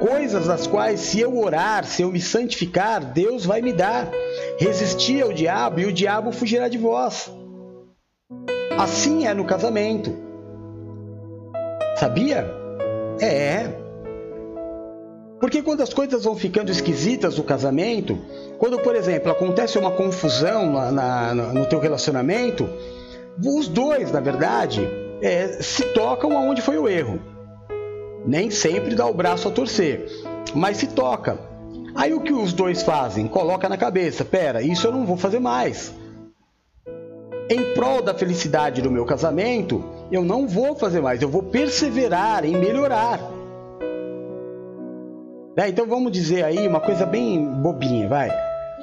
[0.00, 4.10] Coisas das quais, se eu orar, se eu me santificar, Deus vai me dar.
[4.58, 7.30] Resistir ao diabo e o diabo fugirá de vós.
[8.76, 10.12] Assim é no casamento.
[11.96, 12.44] Sabia?
[13.20, 13.77] É.
[15.40, 18.18] Porque quando as coisas vão ficando esquisitas no casamento,
[18.58, 22.68] quando, por exemplo, acontece uma confusão na, na, no teu relacionamento,
[23.44, 24.86] os dois, na verdade,
[25.22, 27.20] é, se tocam aonde foi o erro.
[28.26, 30.06] Nem sempre dá o braço a torcer,
[30.54, 31.38] mas se toca.
[31.94, 33.28] Aí o que os dois fazem?
[33.28, 35.94] Coloca na cabeça, pera, isso eu não vou fazer mais.
[37.48, 42.44] Em prol da felicidade do meu casamento, eu não vou fazer mais, eu vou perseverar
[42.44, 43.37] em melhorar.
[45.58, 45.70] Né?
[45.70, 48.30] Então vamos dizer aí uma coisa bem bobinha, vai.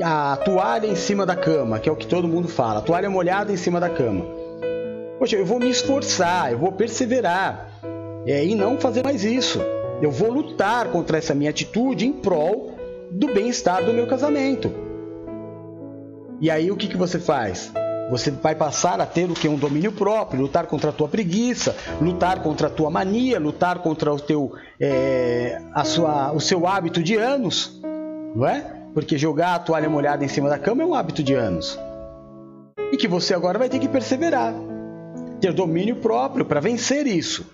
[0.03, 2.79] A toalha em cima da cama, que é o que todo mundo fala.
[2.79, 4.25] A toalha molhada em cima da cama.
[5.17, 7.69] Poxa, eu vou me esforçar, eu vou perseverar
[8.27, 9.61] é, e não fazer mais isso.
[10.01, 12.75] Eu vou lutar contra essa minha atitude em prol
[13.09, 14.69] do bem-estar do meu casamento.
[16.41, 17.71] E aí o que, que você faz?
[18.09, 19.47] Você vai passar a ter o que?
[19.47, 24.13] Um domínio próprio, lutar contra a tua preguiça, lutar contra a tua mania, lutar contra
[24.13, 27.81] o teu, é, a sua, o seu hábito de anos,
[28.35, 28.61] não é?
[28.93, 31.79] Porque jogar a toalha molhada em cima da cama é um hábito de anos.
[32.91, 34.53] E que você agora vai ter que perseverar,
[35.41, 37.45] ter domínio próprio para vencer isso.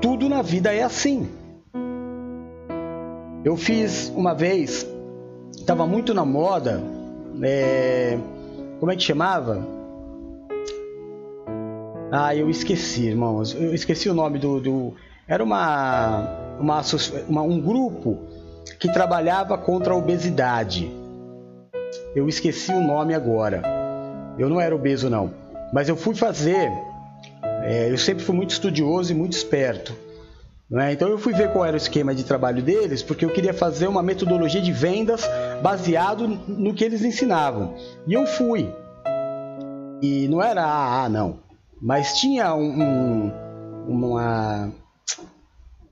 [0.00, 1.28] Tudo na vida é assim.
[3.44, 4.86] Eu fiz uma vez,
[5.54, 6.82] estava muito na moda,
[7.42, 8.18] é,
[8.80, 9.81] como é que chamava?
[12.14, 13.54] Ah, eu esqueci, irmãos.
[13.54, 14.60] Eu esqueci o nome do.
[14.60, 14.94] do...
[15.26, 16.28] Era uma,
[16.60, 16.82] uma,
[17.26, 18.18] uma, um grupo
[18.78, 20.90] que trabalhava contra a obesidade.
[22.14, 23.62] Eu esqueci o nome agora.
[24.38, 25.32] Eu não era obeso, não.
[25.72, 26.70] Mas eu fui fazer.
[27.62, 29.96] É, eu sempre fui muito estudioso e muito esperto.
[30.70, 30.92] É?
[30.92, 33.86] Então eu fui ver qual era o esquema de trabalho deles, porque eu queria fazer
[33.86, 35.22] uma metodologia de vendas
[35.62, 37.74] baseado no que eles ensinavam.
[38.06, 38.70] E eu fui.
[40.02, 41.51] E não era AA, não
[41.82, 43.32] mas tinha um, um,
[43.88, 44.72] uma,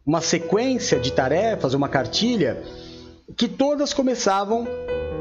[0.06, 2.62] uma sequência de tarefas, uma cartilha,
[3.36, 4.68] que todas começavam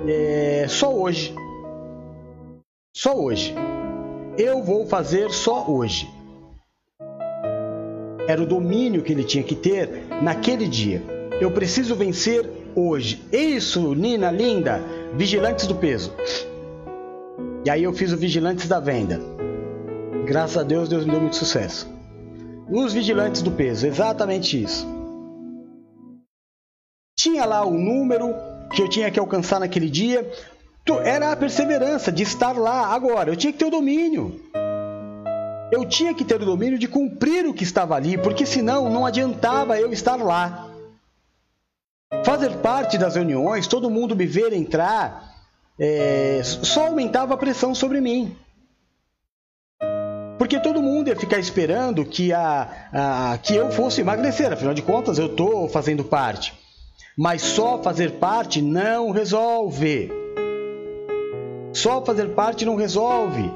[0.08, 1.34] é, só hoje.
[2.96, 3.56] Só hoje.
[4.38, 6.08] Eu vou fazer só hoje.
[8.28, 11.02] Era o domínio que ele tinha que ter naquele dia.
[11.42, 13.24] Eu preciso vencer hoje.
[13.32, 14.80] Isso, Nina, linda.
[15.16, 16.14] Vigilantes do peso.
[17.66, 19.39] E aí eu fiz o Vigilantes da Venda.
[20.26, 21.88] Graças a Deus, Deus me deu muito sucesso.
[22.70, 24.88] Os vigilantes do peso, exatamente isso.
[27.18, 28.34] Tinha lá o número
[28.72, 30.30] que eu tinha que alcançar naquele dia.
[31.04, 33.30] Era a perseverança de estar lá agora.
[33.30, 34.40] Eu tinha que ter o domínio.
[35.72, 39.06] Eu tinha que ter o domínio de cumprir o que estava ali, porque senão não
[39.06, 40.68] adiantava eu estar lá.
[42.24, 45.36] Fazer parte das reuniões, todo mundo me ver entrar,
[45.80, 48.36] é, só aumentava a pressão sobre mim.
[50.40, 54.82] Porque todo mundo ia ficar esperando que, a, a, que eu fosse emagrecer, afinal de
[54.82, 56.58] contas eu estou fazendo parte.
[57.18, 60.10] Mas só fazer parte não resolve.
[61.74, 63.52] Só fazer parte não resolve.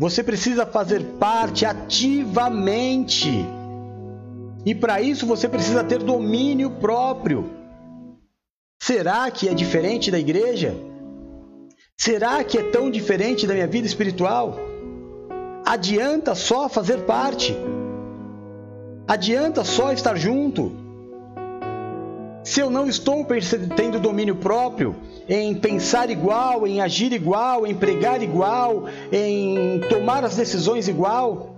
[0.00, 3.30] Você precisa fazer parte ativamente.
[4.66, 7.48] E para isso você precisa ter domínio próprio.
[8.82, 10.74] Será que é diferente da igreja?
[11.96, 14.73] Será que é tão diferente da minha vida espiritual?
[15.64, 17.56] Adianta só fazer parte.
[19.08, 20.72] Adianta só estar junto.
[22.44, 23.26] Se eu não estou
[23.74, 24.94] tendo domínio próprio
[25.26, 31.54] em pensar igual, em agir igual, em pregar igual, em tomar as decisões igual,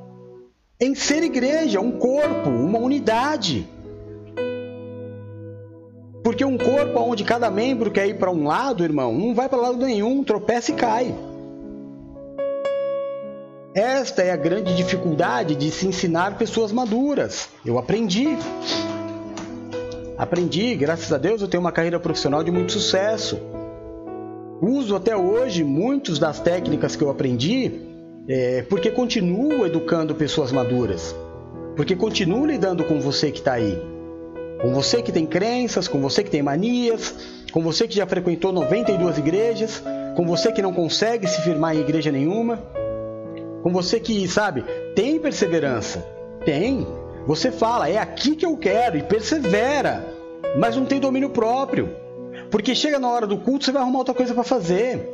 [0.80, 3.66] em ser igreja, um corpo, uma unidade.
[6.22, 9.58] Porque um corpo onde cada membro quer ir para um lado, irmão, não vai para
[9.58, 11.14] lado nenhum, tropeça e cai.
[13.76, 17.50] Esta é a grande dificuldade de se ensinar pessoas maduras.
[17.62, 18.26] Eu aprendi.
[20.16, 23.38] Aprendi, graças a Deus eu tenho uma carreira profissional de muito sucesso.
[24.62, 27.70] Uso até hoje muitas das técnicas que eu aprendi
[28.26, 31.14] é, porque continuo educando pessoas maduras.
[31.76, 33.78] Porque continuo lidando com você que está aí.
[34.62, 37.14] Com você que tem crenças, com você que tem manias,
[37.52, 39.82] com você que já frequentou 92 igrejas,
[40.16, 42.58] com você que não consegue se firmar em igreja nenhuma
[43.62, 44.64] com você que, sabe,
[44.94, 46.04] tem perseverança.
[46.44, 46.86] Tem.
[47.26, 50.04] Você fala, é aqui que eu quero e persevera,
[50.58, 51.90] mas não tem domínio próprio.
[52.50, 55.10] Porque chega na hora do culto, você vai arrumar outra coisa para fazer.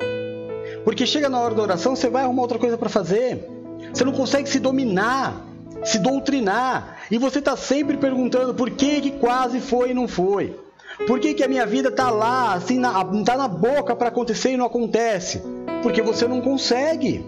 [0.85, 3.49] Porque chega na hora da oração, você vai arrumar outra coisa para fazer.
[3.93, 5.47] Você não consegue se dominar,
[5.85, 6.99] se doutrinar.
[7.11, 10.55] E você está sempre perguntando por que, que quase foi e não foi.
[11.07, 14.53] Por que, que a minha vida está lá, assim, na, tá na boca para acontecer
[14.53, 15.43] e não acontece?
[15.83, 17.25] Porque você não consegue.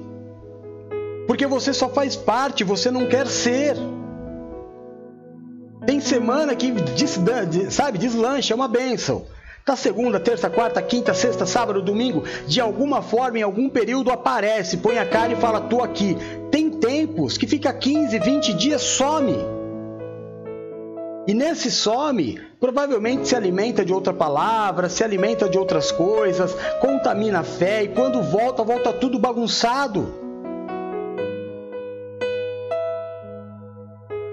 [1.27, 3.77] Porque você só faz parte, você não quer ser.
[5.87, 7.19] Tem semana que, des,
[7.71, 9.27] sabe, deslancha, é uma benção.
[9.65, 14.77] Tá segunda, terça, quarta, quinta, sexta, sábado, domingo, de alguma forma, em algum período aparece,
[14.77, 16.19] põe a cara e fala, tô aqui.
[16.51, 19.35] Tem tempos que fica 15, 20 dias, some.
[21.27, 27.41] E nesse some, provavelmente se alimenta de outra palavra, se alimenta de outras coisas, contamina
[27.41, 30.24] a fé e quando volta, volta tudo bagunçado.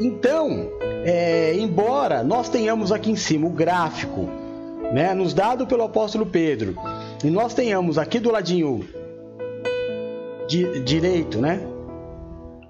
[0.01, 0.71] Então,
[1.05, 4.27] é, embora nós tenhamos aqui em cima o gráfico,
[4.91, 6.75] né, nos dado pelo apóstolo Pedro,
[7.23, 8.83] e nós tenhamos aqui do ladinho
[10.47, 11.61] di, direito, né,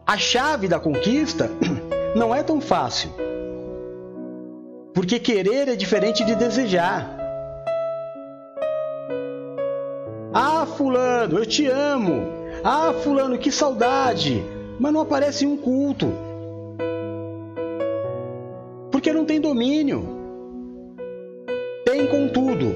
[0.05, 1.49] a chave da conquista,
[2.13, 3.09] não é tão fácil.
[4.93, 7.17] Porque querer é diferente de desejar.
[10.33, 12.27] Ah, Fulano, eu te amo.
[12.61, 14.43] Ah, Fulano, que saudade.
[14.77, 16.11] Mas não aparece um culto.
[19.01, 20.07] Porque não tem domínio.
[21.83, 22.75] Tem com tudo,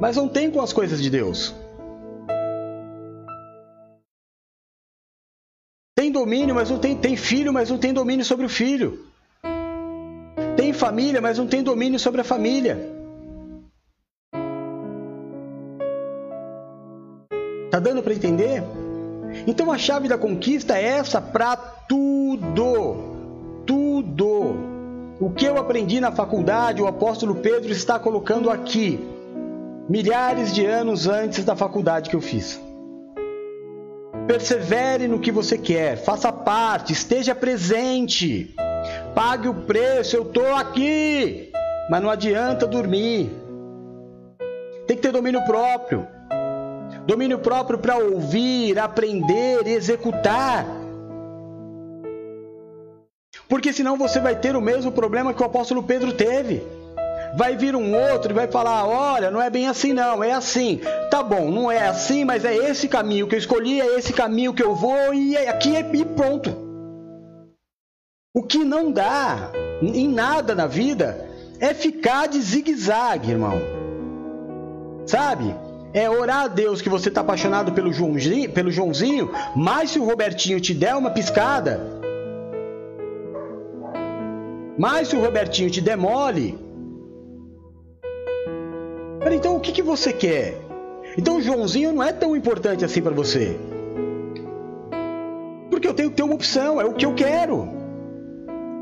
[0.00, 1.52] mas não tem com as coisas de Deus.
[5.96, 9.12] Tem domínio, mas não tem, tem filho, mas não tem domínio sobre o filho
[10.56, 12.78] tem família, mas não tem domínio sobre a família.
[17.70, 18.62] Tá dando para entender?
[19.46, 23.12] Então a chave da conquista é essa para tudo.
[23.66, 24.73] Tudo.
[25.24, 29.00] O que eu aprendi na faculdade, o apóstolo Pedro está colocando aqui,
[29.88, 32.60] milhares de anos antes da faculdade que eu fiz.
[34.26, 38.54] Persevere no que você quer, faça parte, esteja presente.
[39.14, 41.50] Pague o preço, eu estou aqui.
[41.88, 43.32] Mas não adianta dormir.
[44.86, 46.06] Tem que ter domínio próprio.
[47.06, 50.66] Domínio próprio para ouvir, aprender e executar.
[53.48, 56.62] Porque senão você vai ter o mesmo problema que o apóstolo Pedro teve.
[57.36, 60.80] Vai vir um outro e vai falar: olha, não é bem assim, não, é assim.
[61.10, 64.54] Tá bom, não é assim, mas é esse caminho que eu escolhi, é esse caminho
[64.54, 66.64] que eu vou e é aqui e pronto.
[68.36, 69.50] O que não dá
[69.82, 71.28] em nada na vida
[71.60, 73.60] é ficar de zigue-zague, irmão.
[75.06, 75.54] Sabe?
[75.92, 80.04] É orar a Deus que você está apaixonado pelo Joãozinho, pelo Joãozinho, mas se o
[80.04, 81.80] Robertinho te der uma piscada,
[84.78, 86.58] mas se o Robertinho te demole,
[89.32, 90.60] então o que, que você quer?
[91.16, 93.58] Então o Joãozinho não é tão importante assim para você.
[95.70, 97.84] Porque eu tenho que ter uma opção, é o que eu quero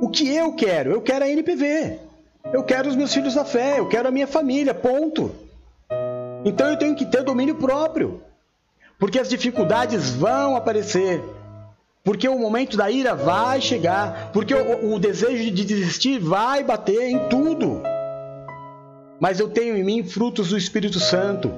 [0.03, 0.91] o que eu quero?
[0.91, 1.97] Eu quero a NPV.
[2.53, 5.33] Eu quero os meus filhos da fé, eu quero a minha família, ponto.
[6.45, 8.21] Então eu tenho que ter domínio próprio.
[8.99, 11.23] Porque as dificuldades vão aparecer.
[12.05, 14.31] Porque o momento da ira vai chegar.
[14.33, 17.83] Porque o, o desejo de desistir vai bater em tudo.
[19.21, 21.51] Mas eu tenho em mim frutos do Espírito Santo.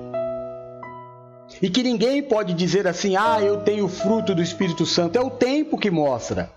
[1.63, 5.17] E que ninguém pode dizer assim: ah, eu tenho fruto do Espírito Santo.
[5.17, 6.51] É o tempo que mostra.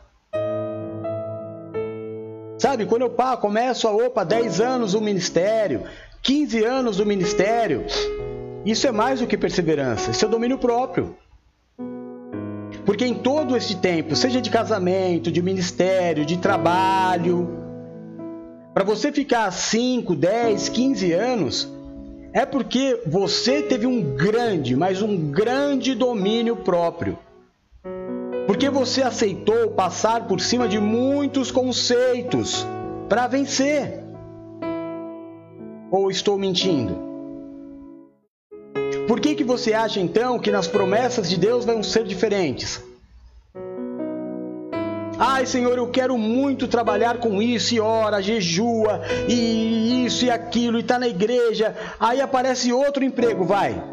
[2.58, 5.84] Sabe, quando eu pá, começo a opa, 10 anos o ministério,
[6.24, 7.86] 15 anos do ministério,
[8.66, 11.16] isso é mais do que perseverança, isso é domínio próprio.
[12.88, 17.50] Porque em todo esse tempo, seja de casamento, de ministério, de trabalho,
[18.74, 21.74] para você ficar 5, 10, 15 anos,
[22.32, 27.20] é porque você teve um grande, mas um grande domínio próprio.
[28.48, 32.66] Porque você aceitou passar por cima de muitos conceitos
[33.10, 34.02] para vencer.
[35.92, 37.07] Ou estou mentindo?
[39.18, 42.80] Por que, que você acha então que nas promessas de Deus vão ser diferentes?
[45.18, 50.78] Ai, Senhor, eu quero muito trabalhar com isso, e ora, jejua, e isso e aquilo,
[50.78, 51.76] e está na igreja.
[52.00, 53.84] Aí aparece outro emprego, vai.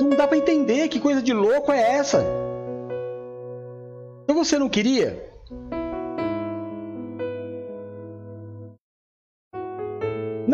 [0.00, 2.24] Não dá para entender que coisa de louco é essa.
[4.22, 5.28] Então você não queria?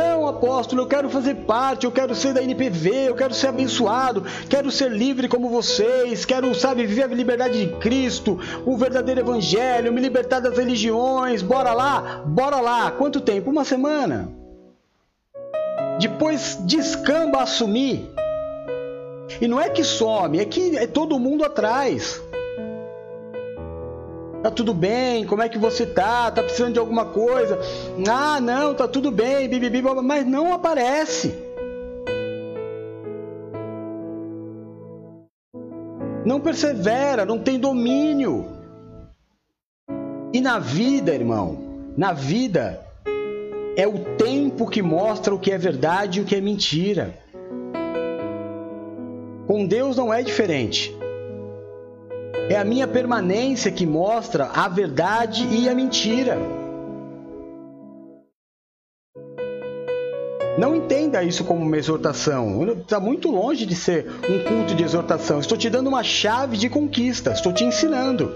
[0.00, 4.24] Não, apóstolo, eu quero fazer parte, eu quero ser da NPV, eu quero ser abençoado,
[4.48, 9.92] quero ser livre como vocês, quero, sabe, viver a liberdade de Cristo, o verdadeiro evangelho,
[9.92, 12.90] me libertar das religiões, bora lá, bora lá.
[12.92, 13.50] Quanto tempo?
[13.50, 14.30] Uma semana.
[16.00, 18.10] Depois descamba assumir.
[19.38, 22.18] E não é que some, é que é todo mundo atrás.
[24.42, 25.26] Tá tudo bem?
[25.26, 26.30] Como é que você tá?
[26.30, 27.58] Tá precisando de alguma coisa?
[28.08, 31.34] Ah, não, tá tudo bem, bibibi, mas não aparece.
[36.24, 38.46] Não persevera, não tem domínio.
[40.32, 41.58] E na vida, irmão,
[41.96, 42.86] na vida
[43.76, 47.14] é o tempo que mostra o que é verdade e o que é mentira.
[49.46, 50.96] Com Deus não é diferente.
[52.50, 56.36] É a minha permanência que mostra a verdade e a mentira.
[60.58, 62.68] Não entenda isso como uma exortação.
[62.72, 65.38] Está muito longe de ser um culto de exortação.
[65.38, 67.30] Estou te dando uma chave de conquista.
[67.30, 68.32] Estou te ensinando.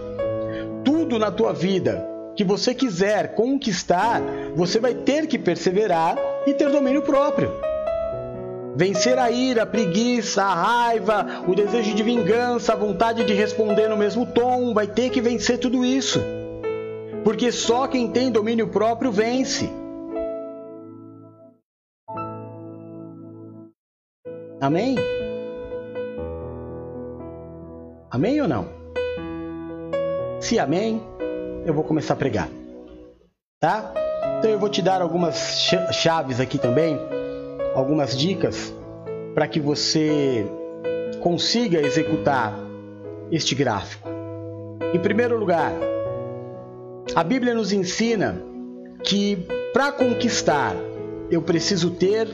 [0.84, 4.22] Tudo na tua vida que você quiser conquistar,
[4.54, 7.73] você vai ter que perseverar e ter domínio próprio.
[8.76, 13.88] Vencer a ira, a preguiça, a raiva, o desejo de vingança, a vontade de responder
[13.88, 16.20] no mesmo tom, vai ter que vencer tudo isso.
[17.22, 19.70] Porque só quem tem domínio próprio vence.
[24.60, 24.96] Amém?
[28.10, 28.66] Amém ou não?
[30.40, 31.02] Se amém,
[31.64, 32.48] eu vou começar a pregar.
[33.60, 33.92] Tá?
[34.38, 36.98] Então eu vou te dar algumas chaves aqui também,
[37.74, 38.72] algumas dicas
[39.34, 40.46] para que você
[41.20, 42.54] consiga executar
[43.30, 44.08] este gráfico.
[44.92, 45.72] Em primeiro lugar,
[47.14, 48.40] a Bíblia nos ensina
[49.02, 50.74] que para conquistar
[51.30, 52.28] eu preciso ter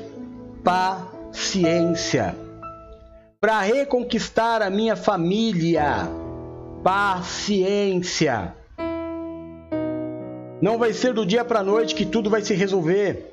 [0.62, 2.36] paciência ciência.
[3.40, 6.08] Para reconquistar a minha família,
[6.82, 8.54] paciência.
[10.60, 13.29] Não vai ser do dia para a noite que tudo vai se resolver.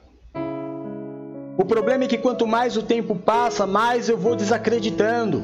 [1.58, 5.44] O problema é que quanto mais o tempo passa, mais eu vou desacreditando.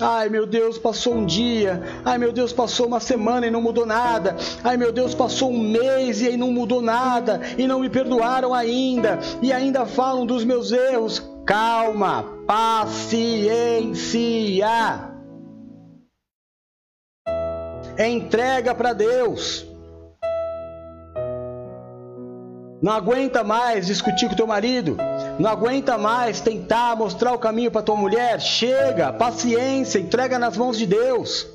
[0.00, 1.82] Ai meu Deus, passou um dia.
[2.04, 4.34] Ai meu Deus, passou uma semana e não mudou nada.
[4.64, 7.40] Ai meu Deus, passou um mês e aí não mudou nada.
[7.56, 9.20] E não me perdoaram ainda.
[9.42, 11.22] E ainda falam dos meus erros.
[11.46, 13.44] Calma, paciência.
[17.96, 19.73] É entrega para Deus.
[22.84, 24.98] Não aguenta mais discutir com teu marido.
[25.38, 28.38] Não aguenta mais tentar mostrar o caminho para tua mulher.
[28.38, 31.48] Chega, paciência, entrega nas mãos de Deus.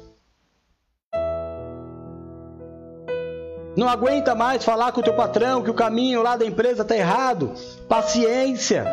[3.78, 6.98] Não aguenta mais falar com o teu patrão que o caminho lá da empresa está
[6.98, 7.54] errado.
[7.88, 8.88] Paciência.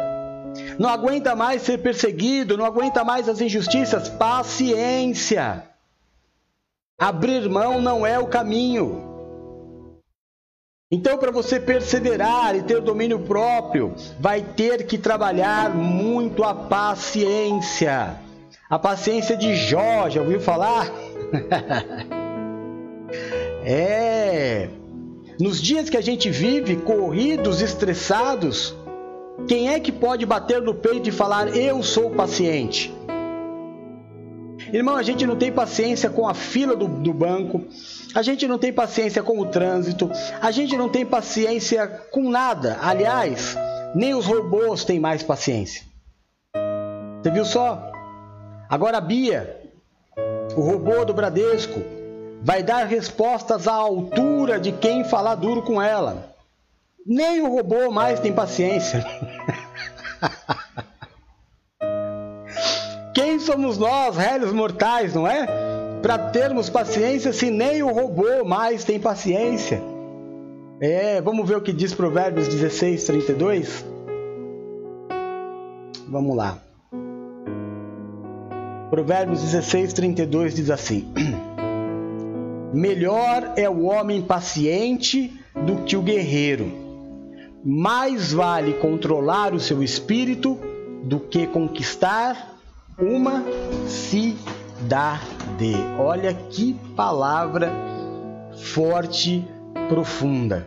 [0.78, 4.11] Não aguenta mais ser perseguido, não aguenta mais as injustiças.
[4.11, 5.62] Paciência.
[6.99, 9.05] Abrir mão não é o caminho.
[10.89, 18.20] Então, para você perseverar e ter domínio próprio, vai ter que trabalhar muito a paciência.
[18.70, 20.89] A paciência de Jó, já ouviu falar?
[23.66, 24.68] é.
[25.41, 28.72] Nos dias que a gente vive corridos, estressados,
[29.49, 32.95] quem é que pode bater no peito e falar eu sou paciente?
[34.72, 37.64] Irmão, a gente não tem paciência com a fila do, do banco,
[38.14, 40.10] a gente não tem paciência com o trânsito,
[40.40, 42.78] a gente não tem paciência com nada.
[42.80, 43.56] Aliás,
[43.94, 45.82] nem os robôs têm mais paciência.
[47.22, 47.90] Você viu só?
[48.68, 49.60] Agora a Bia,
[50.56, 51.80] o robô do Bradesco,
[52.42, 56.34] vai dar respostas à altura de quem falar duro com ela.
[57.06, 59.04] Nem o robô mais tem paciência.
[63.37, 65.47] Quem somos nós, réis mortais, não é?
[66.01, 69.78] Para termos paciência se nem o robô mais tem paciência.
[70.80, 73.84] É, vamos ver o que diz Provérbios 16, 32?
[76.09, 76.57] Vamos lá.
[78.89, 81.07] Provérbios 16, 32 diz assim:
[82.72, 86.72] Melhor é o homem paciente do que o guerreiro.
[87.62, 90.59] Mais vale controlar o seu espírito
[91.05, 92.55] do que conquistar
[92.99, 93.42] uma
[93.86, 94.36] cidade.
[95.99, 97.70] Olha que palavra
[98.57, 99.47] forte,
[99.88, 100.66] profunda.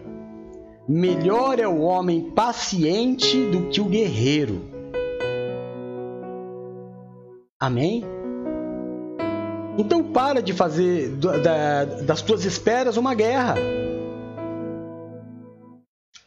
[0.87, 4.61] Melhor é o homem paciente do que o guerreiro.
[7.59, 8.05] Amém?
[9.77, 11.09] Então para de fazer
[12.05, 13.55] das tuas esperas uma guerra.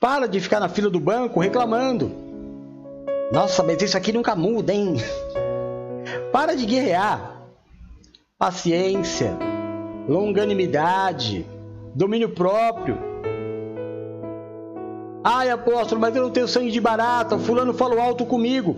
[0.01, 2.11] Para de ficar na fila do banco reclamando.
[3.33, 4.97] Nossa, mas isso aqui nunca muda, hein?
[6.33, 7.43] Para de guerrear.
[8.39, 9.37] Paciência,
[10.09, 11.47] longanimidade,
[11.95, 12.99] domínio próprio.
[15.25, 17.39] Ai, apóstolo, mas eu não tenho sangue de barata.
[17.39, 18.77] Fulano falou alto comigo.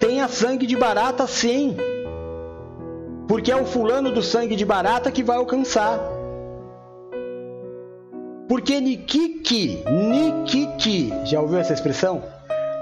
[0.00, 1.76] Tenha sangue de barata sim.
[3.28, 6.00] Porque é o fulano do sangue de barata que vai alcançar.
[8.48, 12.24] Porque Nikiki, Nikiki, já ouviu essa expressão?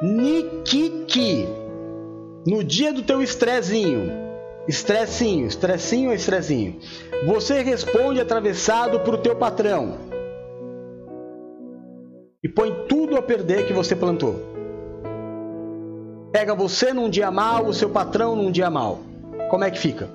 [0.00, 1.46] Nikiki
[2.46, 4.10] no dia do teu estrezinho,
[4.68, 6.80] estressinho, estressinho ou estrezinho,
[7.26, 10.06] você responde atravessado para o teu patrão.
[12.46, 14.36] e põe tudo a perder que você plantou.
[16.30, 19.00] Pega você num dia mal, o seu patrão num dia mal.
[19.50, 20.08] Como é que fica?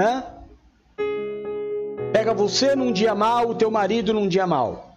[0.00, 0.24] Hã?
[2.14, 4.87] Pega você num dia mal, o teu marido num dia mal.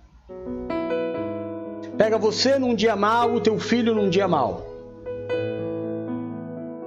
[2.02, 4.66] Pega você num dia mal, o teu filho num dia mal.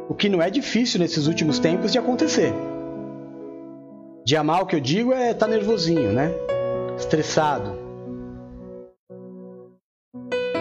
[0.08, 2.52] O que não é difícil nesses últimos tempos de acontecer.
[4.24, 6.32] Dia mal que eu digo é estar tá nervosinho, né?
[6.98, 7.78] Estressado.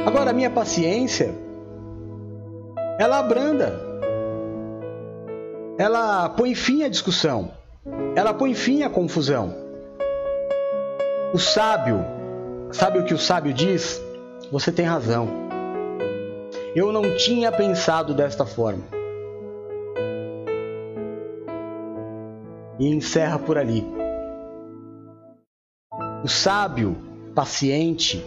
[0.05, 1.33] Agora a minha paciência
[2.99, 3.73] ela abranda.
[5.79, 7.49] Ela põe fim à discussão.
[8.15, 9.51] Ela põe fim à confusão.
[11.33, 12.05] O sábio,
[12.71, 14.02] sabe o que o sábio diz?
[14.53, 15.27] Você tem razão.
[16.75, 18.83] Eu não tinha pensado desta forma.
[22.79, 23.83] E encerra por ali.
[26.23, 26.95] O sábio,
[27.33, 28.23] paciente,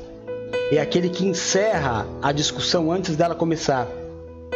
[0.72, 3.86] é aquele que encerra a discussão antes dela começar,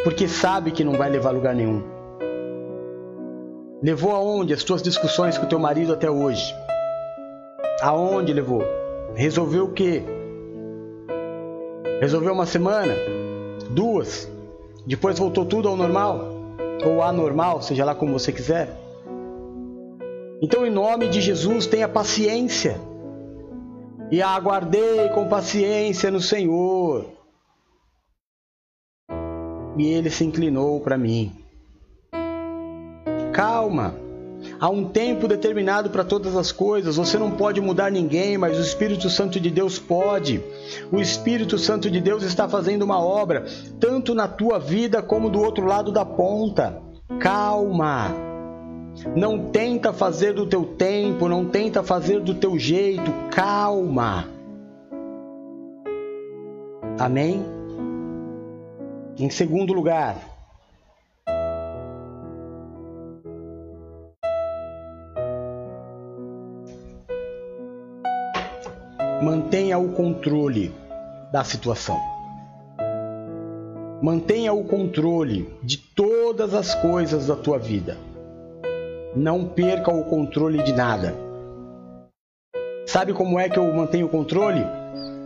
[0.03, 1.85] porque sabe que não vai levar lugar nenhum.
[3.81, 6.53] Levou aonde as tuas discussões com o teu marido até hoje?
[7.81, 8.65] Aonde levou?
[9.15, 10.03] Resolveu o quê?
[12.01, 12.95] Resolveu uma semana?
[13.69, 14.27] Duas?
[14.87, 16.31] Depois voltou tudo ao normal?
[16.83, 18.75] Ou anormal, seja lá como você quiser?
[20.41, 22.81] Então, em nome de Jesus, tenha paciência.
[24.11, 27.07] E aguardei com paciência no Senhor.
[29.77, 31.31] E ele se inclinou para mim.
[33.35, 33.95] Calma.
[34.61, 36.97] Há um tempo determinado para todas as coisas.
[36.97, 40.43] Você não pode mudar ninguém, mas o Espírito Santo de Deus pode.
[40.93, 43.47] O Espírito Santo de Deus está fazendo uma obra,
[43.81, 46.79] tanto na tua vida como do outro lado da ponta.
[47.19, 48.15] Calma.
[49.17, 53.11] Não tenta fazer do teu tempo, não tenta fazer do teu jeito.
[53.31, 54.29] Calma.
[56.99, 57.43] Amém?
[59.19, 60.30] Em segundo lugar,
[69.23, 70.75] mantenha o controle
[71.31, 72.01] da situação.
[74.03, 77.99] Mantenha o controle de todas as coisas da tua vida.
[79.15, 81.15] Não perca o controle de nada.
[82.87, 84.65] Sabe como é que eu mantenho o controle?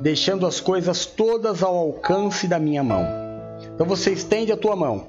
[0.00, 3.06] Deixando as coisas todas ao alcance da minha mão.
[3.74, 5.08] Então você estende a tua mão.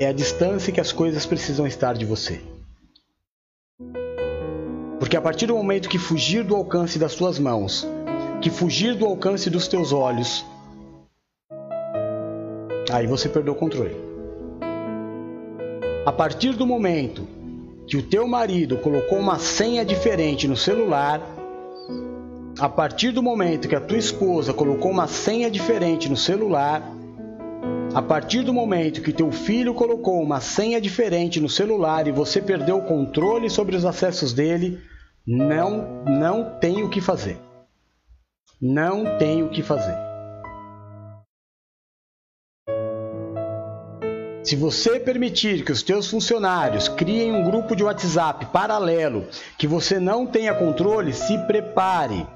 [0.00, 2.40] É a distância que as coisas precisam estar de você.
[5.02, 7.84] Porque a partir do momento que fugir do alcance das tuas mãos,
[8.40, 10.46] que fugir do alcance dos teus olhos,
[12.88, 13.96] aí você perdeu o controle.
[16.06, 17.26] A partir do momento
[17.88, 21.20] que o teu marido colocou uma senha diferente no celular,
[22.60, 26.80] a partir do momento que a tua esposa colocou uma senha diferente no celular,
[27.92, 32.40] a partir do momento que teu filho colocou uma senha diferente no celular e você
[32.40, 34.80] perdeu o controle sobre os acessos dele,
[35.26, 37.38] não, não tem o que fazer.
[38.60, 39.96] Não tem o que fazer.
[44.44, 50.00] Se você permitir que os teus funcionários criem um grupo de WhatsApp paralelo que você
[50.00, 52.26] não tenha controle, se prepare.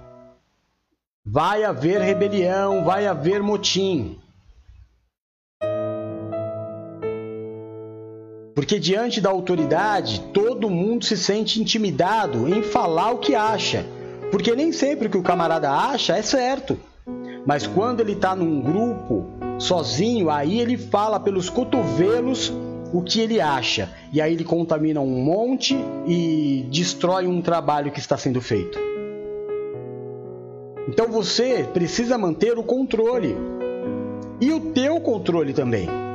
[1.25, 4.21] Vai haver rebelião, vai haver motim.
[8.57, 13.85] Porque diante da autoridade, todo mundo se sente intimidado em falar o que acha.
[14.31, 16.79] Porque nem sempre o que o camarada acha é certo.
[17.45, 19.27] Mas quando ele está num grupo,
[19.59, 22.51] sozinho, aí ele fala pelos cotovelos
[22.95, 23.91] o que ele acha.
[24.11, 25.77] E aí ele contamina um monte
[26.07, 28.79] e destrói um trabalho que está sendo feito.
[30.89, 33.37] Então você precisa manter o controle.
[34.41, 36.06] E o teu controle também.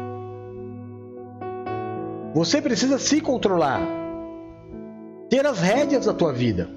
[2.34, 3.82] Você precisa se controlar.
[5.30, 6.70] Ter as rédeas da tua vida.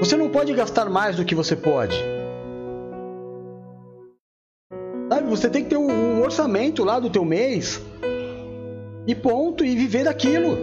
[0.00, 1.96] Você não pode gastar mais do que você pode.
[5.08, 7.80] Sabe, você tem que ter um orçamento lá do teu mês.
[9.06, 10.58] E ponto, e viver daquilo.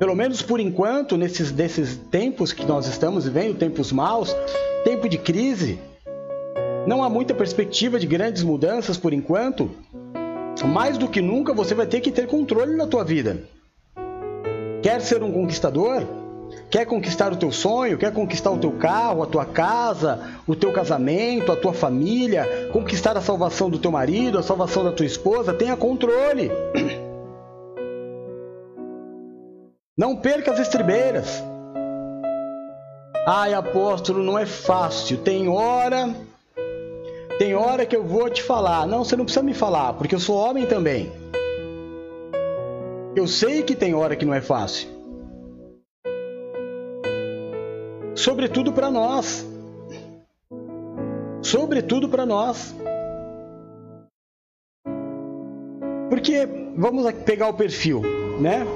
[0.00, 4.34] Pelo menos por enquanto, nesses desses tempos que nós estamos vivendo, tempos maus,
[4.82, 5.78] tempo de crise,
[6.88, 9.70] não há muita perspectiva de grandes mudanças por enquanto
[10.66, 13.42] mais do que nunca você vai ter que ter controle na tua vida.
[14.82, 16.02] Quer ser um conquistador?
[16.70, 17.98] Quer conquistar o teu sonho?
[17.98, 22.68] Quer conquistar o teu carro, a tua casa, o teu casamento, a tua família?
[22.72, 25.54] Conquistar a salvação do teu marido, a salvação da tua esposa?
[25.54, 26.50] Tenha controle.
[29.96, 31.42] Não perca as estribeiras.
[33.26, 35.18] Ai, apóstolo, não é fácil.
[35.18, 36.14] Tem hora.
[37.38, 38.84] Tem hora que eu vou te falar.
[38.84, 41.12] Não, você não precisa me falar, porque eu sou homem também.
[43.14, 44.88] Eu sei que tem hora que não é fácil.
[48.14, 49.46] Sobretudo para nós.
[51.40, 52.74] Sobretudo para nós.
[56.10, 58.02] Porque vamos pegar o perfil,
[58.40, 58.66] né?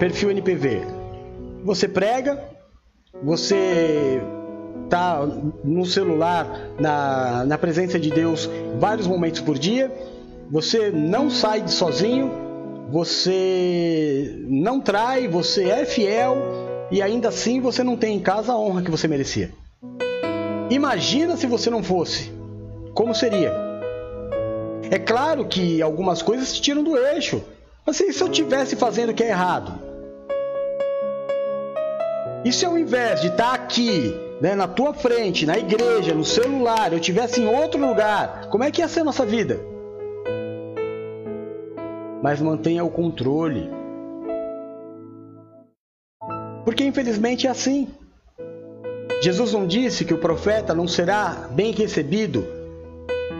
[0.00, 0.80] Perfil NPV.
[1.64, 2.42] Você prega,
[3.22, 4.20] você
[4.88, 5.26] tá
[5.64, 8.48] no celular, na, na presença de Deus,
[8.78, 9.92] vários momentos por dia.
[10.50, 12.30] Você não sai sozinho,
[12.90, 16.36] você não trai, você é fiel
[16.90, 19.50] e ainda assim você não tem em casa a honra que você merecia.
[20.70, 22.32] Imagina se você não fosse.
[22.94, 23.52] Como seria?
[24.90, 27.42] É claro que algumas coisas te tiram do eixo.
[27.86, 29.78] Mas se eu tivesse fazendo o que é errado?
[32.44, 36.92] E se ao invés de estar aqui, né, na tua frente, na igreja, no celular,
[36.92, 39.58] eu tivesse em outro lugar, como é que ia ser a nossa vida?
[42.22, 43.70] Mas mantenha o controle.
[46.64, 47.88] Porque infelizmente é assim.
[49.20, 52.46] Jesus não disse que o profeta não será bem recebido.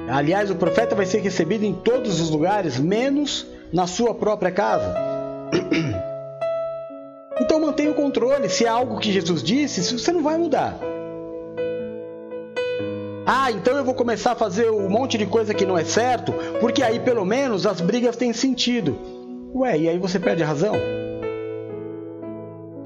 [0.09, 4.95] Aliás, o profeta vai ser recebido em todos os lugares, menos na sua própria casa.
[7.41, 8.49] Então mantenha o controle.
[8.49, 10.77] Se é algo que Jesus disse, você não vai mudar.
[13.31, 16.33] Ah, então eu vou começar a fazer um monte de coisa que não é certo,
[16.63, 18.97] porque aí pelo menos as brigas têm sentido.
[19.55, 20.75] Ué, e aí você perde a razão?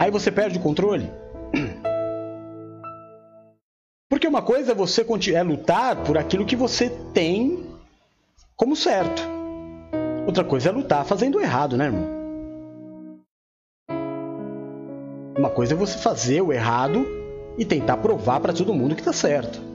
[0.00, 1.08] Aí você perde o controle?
[4.10, 7.64] Porque uma coisa é você é lutar por aquilo que você tem
[8.56, 9.22] como certo.
[10.26, 12.08] Outra coisa é lutar fazendo errado, né, irmão?
[15.38, 17.06] Uma coisa é você fazer o errado
[17.56, 19.71] e tentar provar para todo mundo que está certo.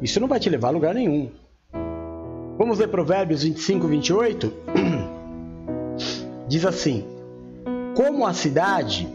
[0.00, 1.30] Isso não vai te levar a lugar nenhum.
[2.56, 4.52] Vamos ler Provérbios 25, 28?
[6.48, 7.04] Diz assim:
[7.96, 9.08] Como a cidade,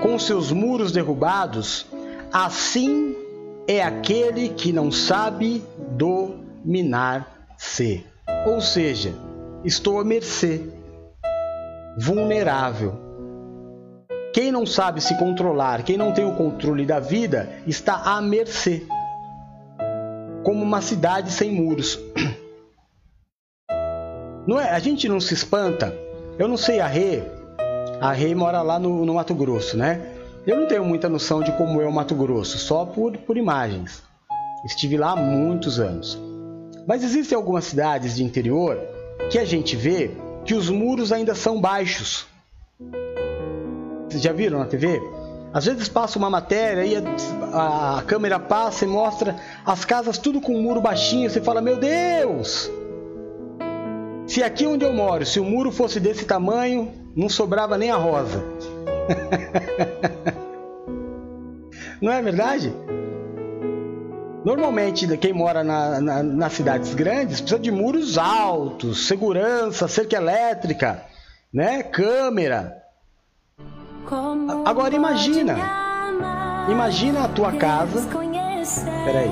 [0.00, 1.86] com seus muros derrubados,
[2.32, 3.14] assim
[3.66, 8.04] é aquele que não sabe dominar-se.
[8.46, 9.14] Ou seja,
[9.64, 10.60] estou à mercê,
[11.98, 13.06] vulnerável
[14.36, 18.86] quem não sabe se controlar, quem não tem o controle da vida, está à mercê.
[20.46, 21.98] Como uma cidade sem muros.
[24.46, 24.70] Não é?
[24.70, 25.92] A gente não se espanta.
[26.38, 27.20] Eu não sei a Rê.
[28.00, 30.00] A Rê mora lá no, no Mato Grosso, né?
[30.46, 34.04] Eu não tenho muita noção de como é o Mato Grosso, só por, por imagens.
[34.64, 36.16] Estive lá há muitos anos.
[36.86, 38.78] Mas existem algumas cidades de interior
[39.28, 40.12] que a gente vê
[40.44, 42.24] que os muros ainda são baixos.
[44.08, 45.00] Vocês já viram na TV?
[45.56, 50.38] Às vezes passa uma matéria e a, a, câmera passa e mostra as casas tudo
[50.38, 51.30] com um muro baixinho.
[51.30, 52.70] Você fala, meu Deus!
[54.26, 57.96] Se aqui onde eu moro, se o muro fosse desse tamanho, não sobrava nem a
[57.96, 58.44] rosa.
[62.02, 62.70] não é verdade?
[64.44, 71.02] Normalmente, quem mora na, na, nas cidades grandes precisa de muros altos, segurança, cerca elétrica,
[71.50, 71.82] né?
[71.82, 72.85] câmera.
[74.64, 75.56] Agora imagina,
[76.70, 78.08] imagina a tua casa.
[79.04, 79.30] Peraí.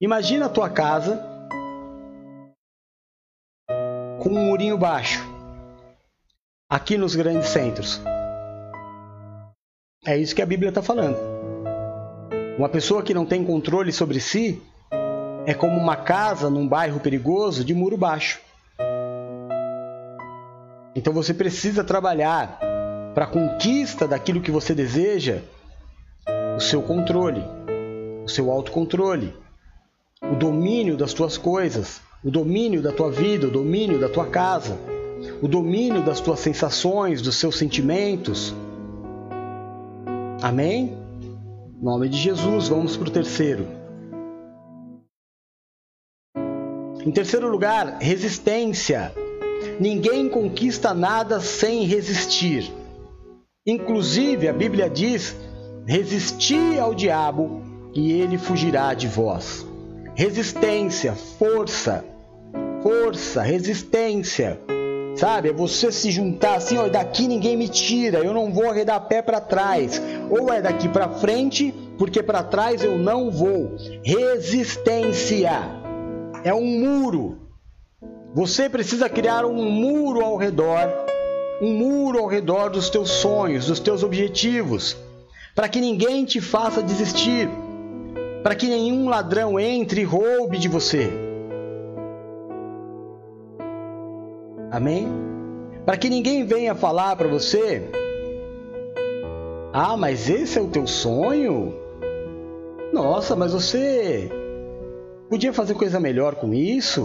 [0.00, 1.22] Imagina a tua casa
[4.22, 5.22] com um murinho baixo,
[6.68, 8.00] aqui nos grandes centros.
[10.06, 11.18] É isso que a Bíblia está falando.
[12.56, 14.62] Uma pessoa que não tem controle sobre si
[15.46, 18.40] é como uma casa num bairro perigoso de muro baixo.
[20.94, 22.69] Então você precisa trabalhar
[23.20, 25.42] para a conquista daquilo que você deseja,
[26.56, 27.44] o seu controle,
[28.24, 29.36] o seu autocontrole,
[30.22, 34.78] o domínio das tuas coisas, o domínio da tua vida, o domínio da tua casa,
[35.42, 38.54] o domínio das tuas sensações, dos seus sentimentos.
[40.40, 40.96] Amém?
[41.78, 43.68] Em nome de Jesus, vamos para o terceiro.
[47.04, 49.12] Em terceiro lugar, resistência.
[49.78, 52.79] Ninguém conquista nada sem resistir.
[53.70, 55.36] Inclusive, a Bíblia diz:
[55.86, 57.62] resisti ao diabo
[57.94, 59.64] e ele fugirá de vós.
[60.16, 62.04] Resistência, força,
[62.82, 64.60] força, resistência.
[65.14, 69.06] Sabe, é você se juntar assim, ó, daqui ninguém me tira, eu não vou arredar
[69.06, 70.02] pé para trás.
[70.28, 73.76] Ou é daqui para frente, porque para trás eu não vou.
[74.02, 75.60] Resistência
[76.42, 77.38] é um muro.
[78.34, 81.09] Você precisa criar um muro ao redor
[81.60, 84.96] um muro ao redor dos teus sonhos, dos teus objetivos,
[85.54, 87.48] para que ninguém te faça desistir,
[88.42, 91.10] para que nenhum ladrão entre e roube de você.
[94.70, 95.08] Amém?
[95.84, 97.90] Para que ninguém venha falar para você:
[99.72, 101.74] Ah, mas esse é o teu sonho?
[102.92, 104.30] Nossa, mas você
[105.28, 107.02] podia fazer coisa melhor com isso?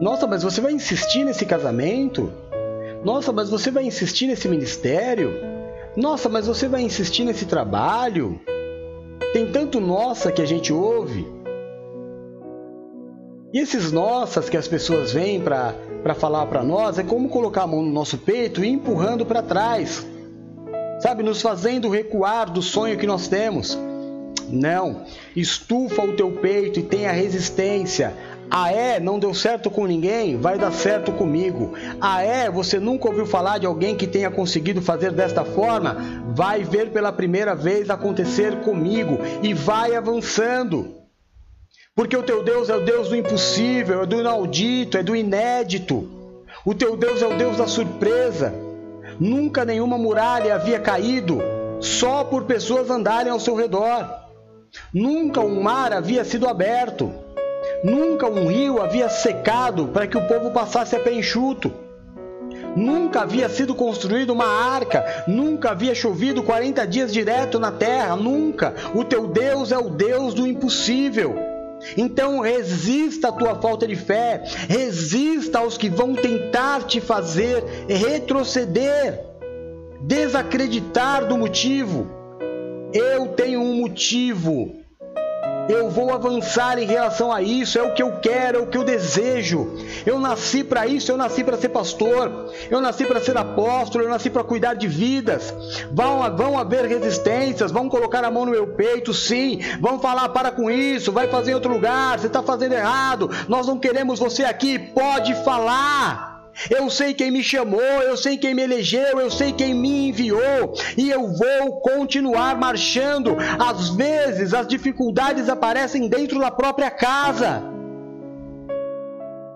[0.00, 2.30] Nossa, mas você vai insistir nesse casamento?
[3.04, 5.32] Nossa, mas você vai insistir nesse ministério?
[5.94, 8.40] Nossa, mas você vai insistir nesse trabalho?
[9.32, 11.26] Tem tanto nossa que a gente ouve.
[13.52, 17.66] E esses nossas que as pessoas vêm para falar para nós é como colocar a
[17.66, 20.04] mão no nosso peito e empurrando para trás.
[21.00, 23.78] Sabe, nos fazendo recuar do sonho que nós temos.
[24.48, 25.02] Não,
[25.36, 28.14] estufa o teu peito e tenha resistência.
[28.50, 31.74] Ah é, não deu certo com ninguém, vai dar certo comigo.
[32.00, 35.96] Ah é, você nunca ouviu falar de alguém que tenha conseguido fazer desta forma?
[36.34, 40.94] Vai ver pela primeira vez acontecer comigo e vai avançando.
[41.94, 46.08] Porque o teu Deus é o Deus do impossível, é do inaudito, é do inédito.
[46.64, 48.52] O teu Deus é o Deus da surpresa.
[49.20, 51.40] Nunca nenhuma muralha havia caído
[51.80, 54.08] só por pessoas andarem ao seu redor.
[54.92, 57.12] Nunca um mar havia sido aberto.
[57.82, 61.72] Nunca um rio havia secado para que o povo passasse a pé enxuto.
[62.76, 68.74] Nunca havia sido construída uma arca, nunca havia chovido 40 dias direto na terra, nunca.
[68.94, 71.36] O teu Deus é o Deus do impossível.
[71.96, 79.20] Então resista à tua falta de fé, resista aos que vão tentar te fazer retroceder,
[80.00, 82.06] desacreditar do motivo.
[82.92, 84.83] Eu tenho um motivo
[85.68, 88.76] eu vou avançar em relação a isso, é o que eu quero, é o que
[88.76, 89.74] eu desejo.
[90.04, 94.10] Eu nasci para isso, eu nasci para ser pastor, eu nasci para ser apóstolo, eu
[94.10, 95.54] nasci para cuidar de vidas.
[95.92, 100.50] Vão, vão haver resistências, vão colocar a mão no meu peito, sim, vão falar para
[100.50, 104.44] com isso, vai fazer em outro lugar, você está fazendo errado, nós não queremos você
[104.44, 106.33] aqui, pode falar.
[106.70, 110.74] Eu sei quem me chamou, eu sei quem me elegeu, eu sei quem me enviou
[110.96, 113.36] e eu vou continuar marchando.
[113.58, 117.62] Às vezes as dificuldades aparecem dentro da própria casa,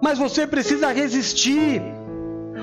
[0.02, 1.97] mas você precisa resistir.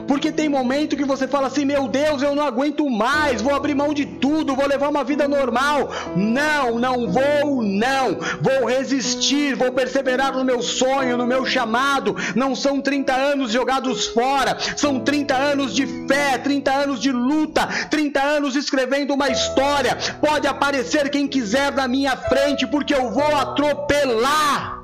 [0.08, 3.76] Porque tem momento que você fala assim: meu Deus, eu não aguento mais, vou abrir
[3.76, 5.91] mão de tudo, vou levar uma vida normal.
[6.16, 8.18] Não, não vou, não.
[8.41, 12.16] Vou resistir, vou perseverar no meu sonho, no meu chamado.
[12.36, 17.68] Não são 30 anos jogados fora, são 30 anos de fé, 30 anos de luta,
[17.89, 19.97] 30 anos escrevendo uma história.
[20.20, 24.74] Pode aparecer quem quiser na minha frente, porque eu vou atropelar.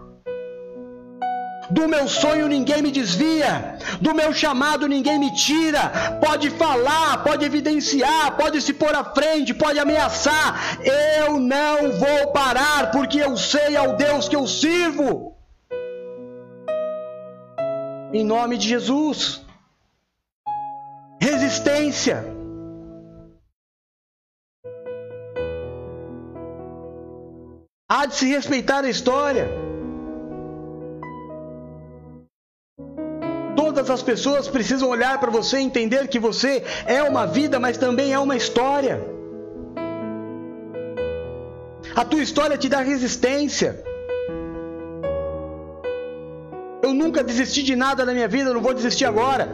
[1.71, 5.83] Do meu sonho ninguém me desvia, do meu chamado ninguém me tira.
[6.25, 10.77] Pode falar, pode evidenciar, pode se pôr à frente, pode ameaçar.
[10.83, 15.37] Eu não vou parar, porque eu sei ao Deus que eu sirvo.
[18.13, 19.41] Em nome de Jesus.
[21.21, 22.25] Resistência.
[27.87, 29.70] Há de se respeitar a história.
[33.73, 37.77] Todas as pessoas precisam olhar para você e entender que você é uma vida, mas
[37.77, 39.01] também é uma história.
[41.95, 43.81] A tua história te dá resistência.
[46.83, 49.47] Eu nunca desisti de nada na minha vida, não vou desistir agora.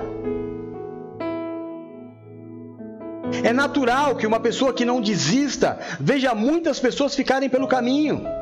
[3.44, 8.37] É natural que uma pessoa que não desista veja muitas pessoas ficarem pelo caminho.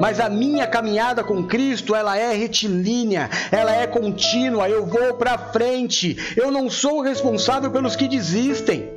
[0.00, 5.36] Mas a minha caminhada com Cristo, ela é retilínea, ela é contínua, eu vou para
[5.36, 6.16] frente.
[6.34, 8.90] Eu não sou responsável pelos que desistem.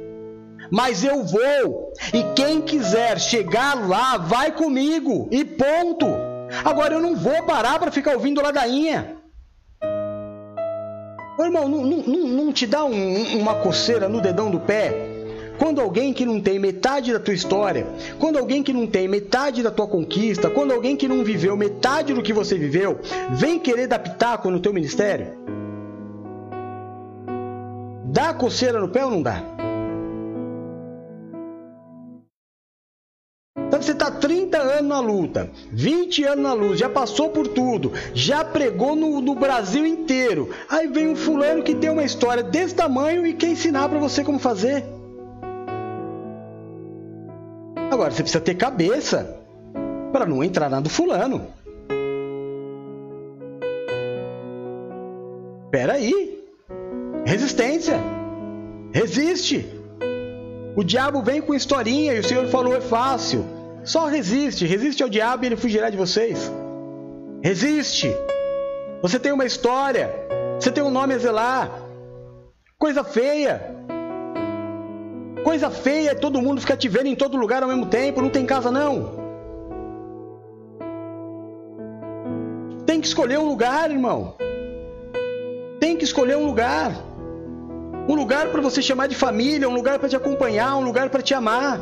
[0.72, 1.92] Mas eu vou.
[2.14, 5.28] E quem quiser chegar lá, vai comigo.
[5.30, 6.08] E ponto.
[6.64, 9.18] Agora eu não vou parar para ficar ouvindo ladainha.
[11.38, 15.13] Ô, irmão, não, não, não, te dá um, uma coceira no dedão do pé?
[15.58, 17.86] Quando alguém que não tem metade da tua história,
[18.20, 22.14] quando alguém que não tem metade da tua conquista, quando alguém que não viveu metade
[22.14, 23.00] do que você viveu,
[23.32, 25.34] vem querer dar pitaco no teu ministério?
[28.06, 29.44] Dá coceira no pé ou não dá?
[33.74, 37.92] Então você está 30 anos na luta, 20 anos na luta, já passou por tudo,
[38.14, 40.52] já pregou no, no, Brasil inteiro.
[40.70, 44.24] Aí vem um fulano que tem uma história desse tamanho e quer ensinar para você
[44.24, 44.86] como fazer.
[47.94, 49.38] Agora você precisa ter cabeça
[50.12, 51.46] para não entrar na do fulano.
[55.66, 56.44] Espera aí.
[57.24, 58.00] Resistência.
[58.92, 59.70] Resiste.
[60.76, 63.46] O diabo vem com historinha e o Senhor falou: é fácil.
[63.84, 66.52] Só resiste, resiste ao diabo e ele fugirá de vocês.
[67.44, 68.12] Resiste.
[69.04, 70.10] Você tem uma história,
[70.60, 71.70] você tem um nome a zelar.
[72.80, 73.62] Coisa feia.
[75.44, 78.30] Coisa feia é todo mundo ficar te vendo em todo lugar ao mesmo tempo, não
[78.30, 79.22] tem casa não.
[82.86, 84.36] Tem que escolher um lugar, irmão.
[85.80, 86.94] Tem que escolher um lugar.
[88.08, 91.22] Um lugar para você chamar de família, um lugar para te acompanhar, um lugar para
[91.22, 91.80] te amar.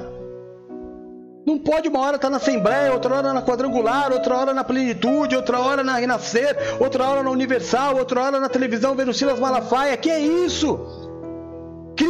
[1.46, 4.64] Não pode uma hora estar tá na Assembleia, outra hora na Quadrangular, outra hora na
[4.64, 9.40] Plenitude, outra hora na Renascer, outra hora na Universal, outra hora na televisão vendo Silas
[9.40, 9.98] Malafaia.
[9.98, 11.11] Que é isso?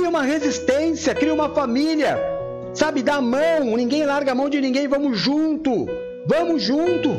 [0.02, 2.18] Cria uma resistência, cria uma família.
[2.74, 5.86] Sabe, dá a mão, ninguém larga a mão de ninguém, vamos junto.
[6.26, 7.12] Vamos junto.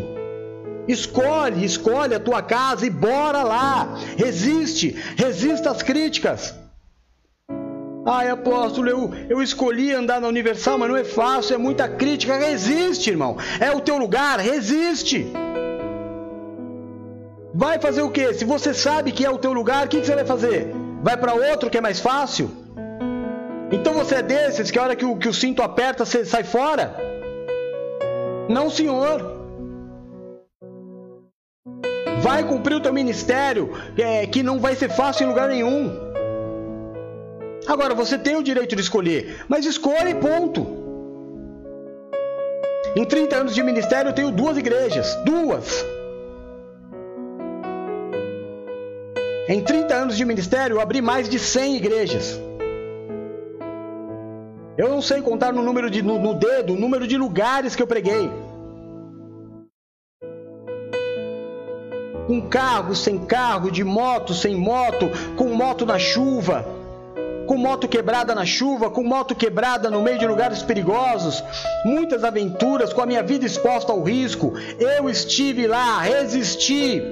[0.88, 3.96] Escolhe, escolhe a tua casa e bora lá.
[4.16, 6.56] Resiste, resista às críticas.
[8.04, 12.36] Ai, apóstolo, eu, eu escolhi andar na Universal, mas não é fácil, é muita crítica.
[12.36, 13.36] Resiste, irmão.
[13.60, 15.32] É o teu lugar, resiste.
[17.54, 18.34] Vai fazer o quê?
[18.34, 20.74] Se você sabe que é o teu lugar, o que, que você vai fazer?
[21.00, 22.61] Vai para outro que é mais fácil?
[23.72, 26.44] Então você é desses que a hora que o, que o cinto aperta, você sai
[26.44, 26.94] fora?
[28.48, 29.40] Não, senhor.
[32.20, 35.90] Vai cumprir o teu ministério, é, que não vai ser fácil em lugar nenhum.
[37.66, 40.66] Agora, você tem o direito de escolher, mas escolhe ponto.
[42.94, 45.14] Em 30 anos de ministério, eu tenho duas igrejas.
[45.24, 45.84] Duas.
[49.48, 52.51] Em 30 anos de ministério, eu abri mais de 100 igrejas.
[54.76, 57.82] Eu não sei contar no número de no, no dedo, o número de lugares que
[57.82, 58.30] eu preguei.
[62.26, 66.82] Com carro, sem carro, de moto, sem moto, com moto na chuva
[67.46, 71.42] com moto quebrada na chuva, com moto quebrada no meio de lugares perigosos,
[71.84, 74.54] muitas aventuras, com a minha vida exposta ao risco.
[74.78, 77.02] Eu estive lá, resisti.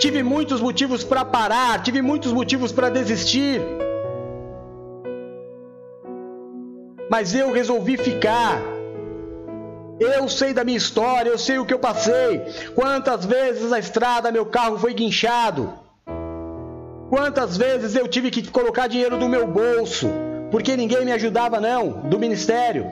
[0.00, 3.60] Tive muitos motivos para parar, tive muitos motivos para desistir.
[7.14, 8.60] Mas eu resolvi ficar.
[10.00, 12.42] Eu sei da minha história, eu sei o que eu passei.
[12.74, 15.72] Quantas vezes na estrada meu carro foi guinchado.
[17.08, 20.10] Quantas vezes eu tive que colocar dinheiro do meu bolso,
[20.50, 22.90] porque ninguém me ajudava não, do ministério.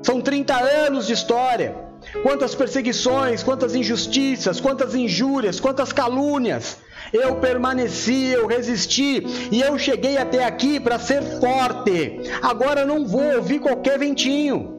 [0.00, 0.54] São 30
[0.86, 1.74] anos de história.
[2.22, 6.78] Quantas perseguições, quantas injustiças, quantas injúrias, quantas calúnias.
[7.12, 12.20] Eu permaneci, eu resisti e eu cheguei até aqui para ser forte.
[12.42, 14.78] Agora não vou ouvir qualquer ventinho.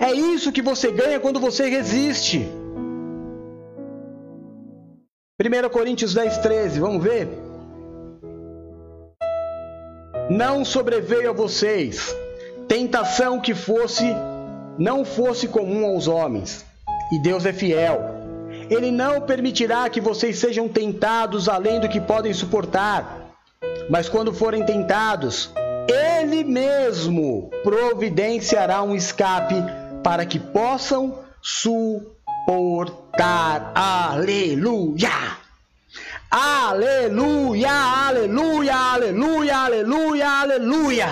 [0.00, 2.48] É isso que você ganha quando você resiste.
[5.40, 7.28] 1 Coríntios 10, 13, vamos ver?
[10.30, 12.14] Não sobreveio a vocês
[12.66, 14.04] tentação que fosse,
[14.78, 16.64] não fosse comum aos homens,
[17.12, 18.13] e Deus é fiel.
[18.70, 23.30] Ele não permitirá que vocês sejam tentados além do que podem suportar,
[23.90, 25.50] mas quando forem tentados,
[25.88, 29.56] Ele mesmo providenciará um escape
[30.02, 32.12] para que possam suportar.
[33.74, 35.44] Aleluia!
[36.30, 41.06] Aleluia, aleluia, aleluia, aleluia, aleluia.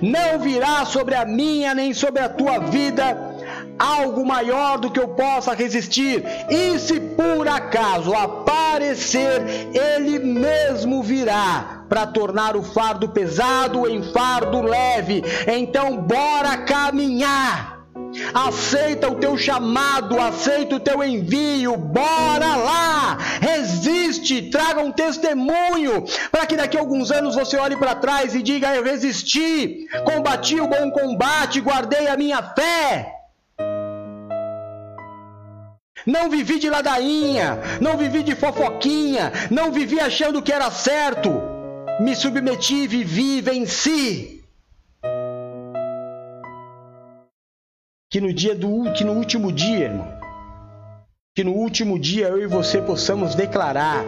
[0.00, 3.31] Não virá sobre a minha nem sobre a tua vida
[3.78, 6.24] algo maior do que eu possa resistir.
[6.48, 14.62] E se por acaso aparecer, ele mesmo virá para tornar o fardo pesado em fardo
[14.62, 15.22] leve.
[15.46, 17.82] Então, bora caminhar
[18.34, 26.46] aceita o teu chamado, aceita o teu envio, bora lá, resiste, traga um testemunho, para
[26.46, 30.68] que daqui a alguns anos você olhe para trás e diga: Eu resisti, combati o
[30.68, 33.21] bom combate, guardei a minha fé.
[36.06, 41.30] Não vivi de ladainha, não vivi de fofoquinha, não vivi achando que era certo.
[42.00, 44.42] Me submeti, vivi, venci.
[48.12, 50.06] que no dia do que no último dia, irmão,
[51.34, 54.04] que no último dia eu e você possamos declarar: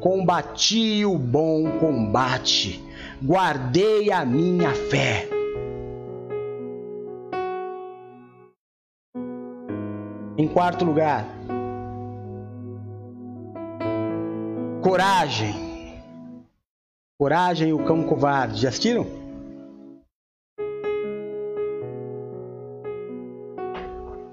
[0.00, 2.82] combati o bom combate,
[3.22, 5.39] guardei a minha fé.
[10.40, 11.26] Em quarto lugar,
[14.80, 15.54] coragem.
[17.18, 18.62] Coragem e o cão covarde.
[18.62, 19.06] Já assistiram?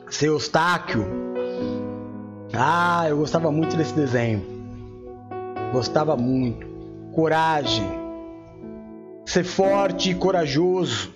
[0.09, 1.05] Seu Eustáquio.
[2.53, 4.41] Ah, eu gostava muito desse desenho.
[5.73, 6.65] Gostava muito.
[7.13, 7.85] coragem.
[9.25, 11.13] Ser forte e corajoso.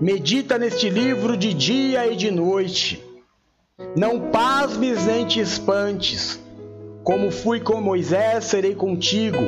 [0.00, 3.06] Medita neste livro de dia e de noite.
[3.96, 6.40] Não pasmes nem te espantes.
[7.04, 9.38] Como fui com Moisés, serei contigo.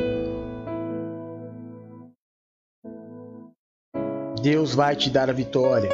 [4.41, 5.91] Deus vai te dar a vitória.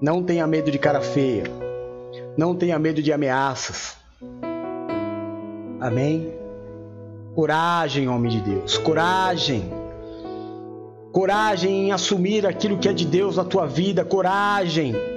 [0.00, 1.44] Não tenha medo de cara feia.
[2.36, 3.96] Não tenha medo de ameaças.
[5.80, 6.34] Amém?
[7.36, 9.70] Coragem, homem de Deus, coragem.
[11.12, 15.11] Coragem em assumir aquilo que é de Deus na tua vida, coragem.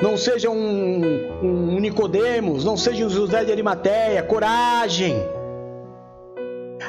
[0.00, 1.02] Não seja um,
[1.42, 5.14] um Nicodemos, não seja um José de Arimateia, coragem.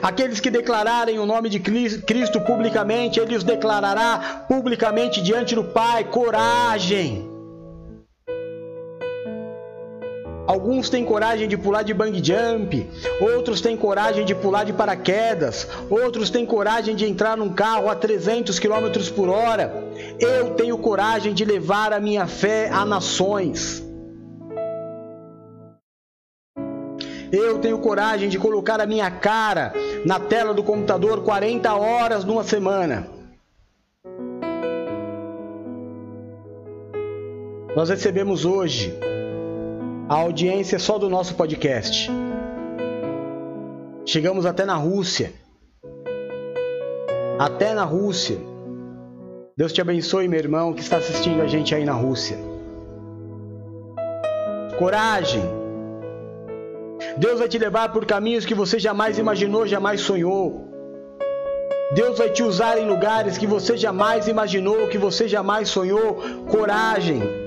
[0.01, 6.03] Aqueles que declararem o nome de Cristo publicamente, ele os declarará publicamente diante do Pai,
[6.05, 7.34] coragem.
[10.47, 12.87] Alguns têm coragem de pular de bang jump,
[13.19, 17.95] outros têm coragem de pular de paraquedas, outros têm coragem de entrar num carro a
[17.95, 19.83] 300 km por hora.
[20.19, 23.83] Eu tenho coragem de levar a minha fé a nações.
[27.31, 29.73] Eu tenho coragem de colocar a minha cara
[30.05, 33.07] na tela do computador 40 horas numa semana.
[37.75, 38.97] Nós recebemos hoje
[40.07, 42.11] a audiência só do nosso podcast.
[44.05, 45.33] Chegamos até na Rússia.
[47.39, 48.37] Até na Rússia.
[49.57, 52.37] Deus te abençoe, meu irmão, que está assistindo a gente aí na Rússia.
[54.77, 55.43] Coragem.
[57.17, 60.69] Deus vai te levar por caminhos que você jamais imaginou, jamais sonhou.
[61.93, 66.21] Deus vai te usar em lugares que você jamais imaginou, que você jamais sonhou.
[66.51, 67.44] Coragem.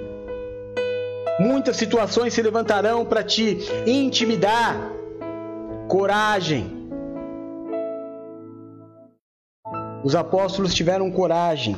[1.39, 4.76] Muitas situações se levantarão para te intimidar.
[5.86, 6.76] Coragem.
[10.03, 11.76] Os apóstolos tiveram coragem.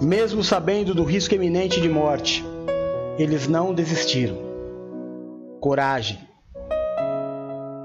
[0.00, 2.42] Mesmo sabendo do risco iminente de morte,
[3.18, 4.38] eles não desistiram.
[5.60, 6.18] Coragem.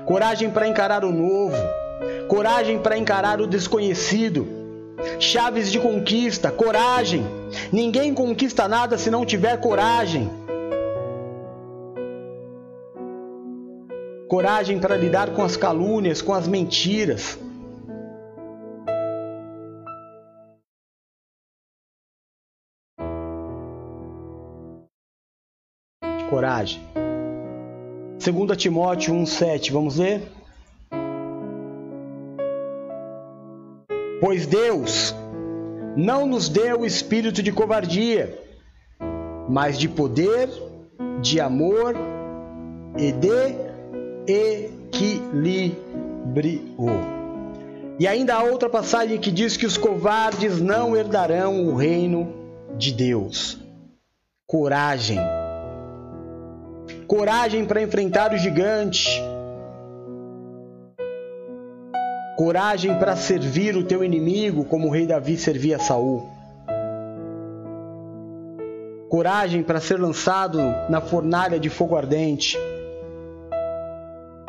[0.05, 1.57] Coragem para encarar o novo.
[2.29, 4.60] Coragem para encarar o desconhecido
[5.19, 7.25] chaves de conquista, coragem.
[7.71, 10.29] Ninguém conquista nada se não tiver coragem.
[14.27, 17.37] Coragem para lidar com as calúnias, com as mentiras.
[26.29, 26.81] Coragem.
[28.23, 30.40] 2 Timóteo 1,7, vamos ler?
[34.21, 35.15] Pois Deus
[35.97, 38.39] não nos deu o espírito de covardia,
[39.49, 40.47] mas de poder,
[41.19, 41.95] de amor
[42.99, 43.55] e de
[44.91, 45.81] equilíbrio.
[47.97, 52.31] E ainda há outra passagem que diz que os covardes não herdarão o reino
[52.77, 53.57] de Deus.
[54.45, 55.17] Coragem.
[57.07, 59.19] Coragem para enfrentar o gigante
[62.37, 66.29] coragem para servir o teu inimigo, como o rei Davi servia Saul.
[69.09, 70.59] Coragem para ser lançado
[70.89, 72.57] na fornalha de fogo ardente.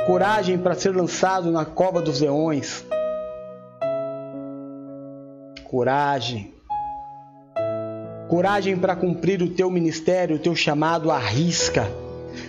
[0.07, 2.85] Coragem para ser lançado na cova dos leões.
[5.64, 6.55] Coragem.
[8.28, 12.02] Coragem para cumprir o teu ministério, o teu chamado à risca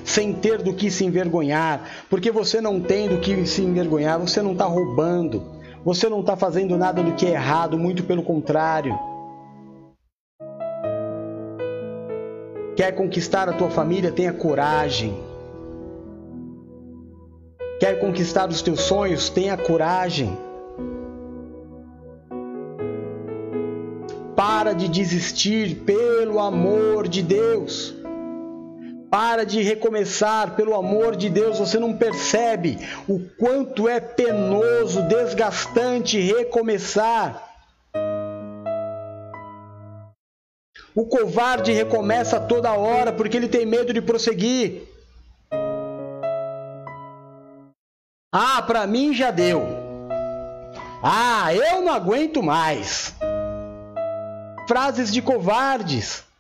[0.03, 4.41] sem ter do que se envergonhar, porque você não tem do que se envergonhar, você
[4.41, 5.43] não está roubando,
[5.83, 8.97] você não está fazendo nada do que é errado, muito pelo contrário.
[12.75, 14.11] Quer conquistar a tua família?
[14.11, 15.15] Tenha coragem.
[17.79, 19.29] Quer conquistar os teus sonhos?
[19.29, 20.35] Tenha coragem.
[24.35, 28.02] Para de desistir, pelo amor de Deus.
[29.13, 36.19] Para de recomeçar, pelo amor de Deus, você não percebe o quanto é penoso, desgastante
[36.19, 37.47] recomeçar.
[40.95, 44.81] O covarde recomeça toda hora porque ele tem medo de prosseguir.
[48.33, 49.61] Ah, para mim já deu.
[51.03, 53.13] Ah, eu não aguento mais.
[54.67, 56.32] Frases de covardes.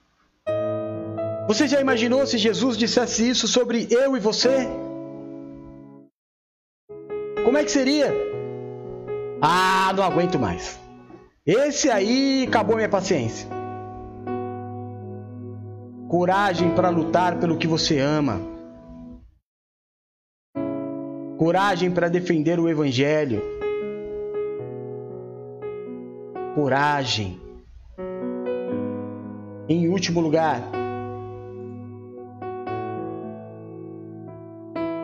[1.47, 4.67] Você já imaginou se Jesus dissesse isso sobre eu e você?
[7.43, 8.13] Como é que seria?
[9.41, 10.79] Ah, não aguento mais.
[11.45, 13.47] Esse aí acabou minha paciência.
[16.07, 18.53] Coragem para lutar pelo que você ama.
[21.43, 23.41] coragem para defender o Evangelho,
[26.55, 27.37] coragem.
[29.67, 30.61] Em último lugar,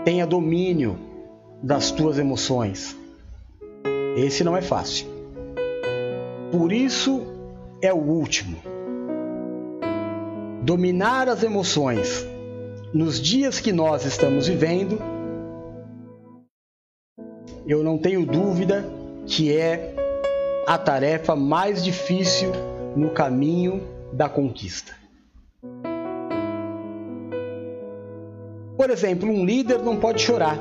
[0.04, 0.98] tenha domínio
[1.62, 2.96] das tuas emoções.
[4.16, 5.08] Esse não é fácil.
[6.52, 7.22] Por isso
[7.82, 8.58] é o último.
[10.64, 12.26] Dominar as emoções
[12.94, 15.00] nos dias que nós estamos vivendo,
[17.68, 18.84] eu não tenho dúvida
[19.28, 19.96] que é
[20.66, 22.52] a tarefa mais difícil
[22.96, 23.82] no caminho
[24.12, 24.99] da conquista.
[28.80, 30.58] Por exemplo, um líder não pode chorar,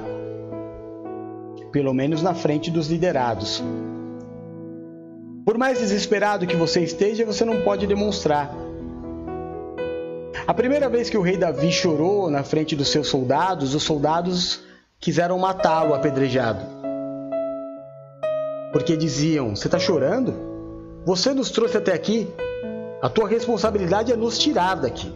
[1.70, 3.62] pelo menos na frente dos liderados.
[5.46, 8.52] Por mais desesperado que você esteja, você não pode demonstrar.
[10.44, 14.64] A primeira vez que o rei Davi chorou na frente dos seus soldados, os soldados
[14.98, 16.66] quiseram matá-lo apedrejado.
[18.72, 20.34] Porque diziam: Você está chorando?
[21.06, 22.26] Você nos trouxe até aqui.
[23.00, 25.08] A tua responsabilidade é nos tirar daqui.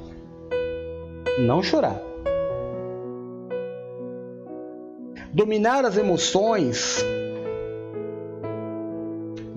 [1.41, 2.12] Não chorar.
[5.33, 7.03] Dominar as emoções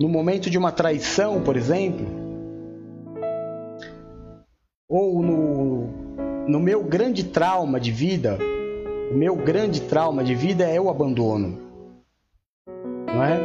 [0.00, 2.06] no momento de uma traição, por exemplo,
[4.88, 5.86] ou no,
[6.48, 8.38] no meu grande trauma de vida,
[9.10, 11.58] o meu grande trauma de vida é o abandono.
[13.06, 13.38] Não é?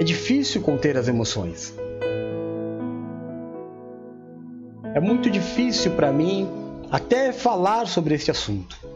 [0.00, 1.72] É difícil conter as emoções.
[4.92, 6.48] É muito difícil para mim
[6.90, 8.90] até falar sobre esse assunto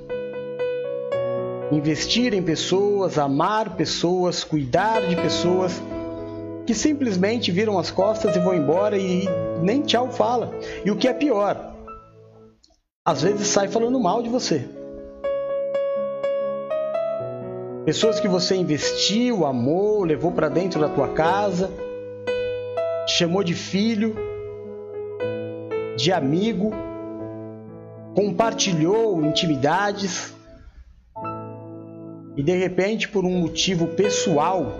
[1.74, 5.82] investir em pessoas, amar pessoas, cuidar de pessoas
[6.66, 9.28] que simplesmente viram as costas e vão embora e
[9.62, 10.50] nem tchau fala.
[10.84, 11.74] E o que é pior,
[13.04, 14.66] às vezes sai falando mal de você.
[17.84, 21.70] Pessoas que você investiu, amou, levou para dentro da tua casa,
[23.06, 24.16] chamou de filho,
[25.94, 26.72] de amigo,
[28.14, 30.33] compartilhou intimidades
[32.36, 34.72] e de repente, por um motivo pessoal,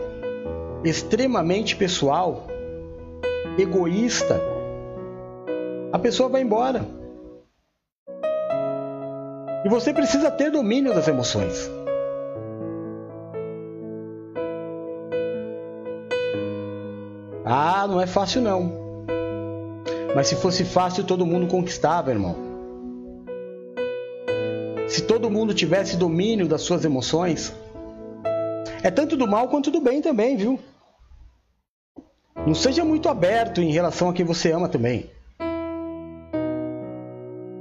[0.85, 2.47] extremamente pessoal,
[3.59, 4.41] egoísta,
[5.93, 6.85] a pessoa vai embora.
[9.65, 11.71] E você precisa ter domínio das emoções.
[17.45, 18.85] Ah, não é fácil não.
[20.15, 22.44] Mas se fosse fácil, todo mundo conquistava, irmão.
[24.87, 27.55] Se todo mundo tivesse domínio das suas emoções,
[28.83, 30.59] é tanto do mal quanto do bem também, viu?
[32.47, 35.11] Não seja muito aberto em relação a quem você ama também.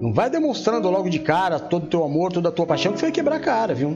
[0.02, 3.00] Não vai demonstrando logo de cara todo o teu amor, toda a tua paixão, que
[3.00, 3.96] você vai quebrar a cara, viu?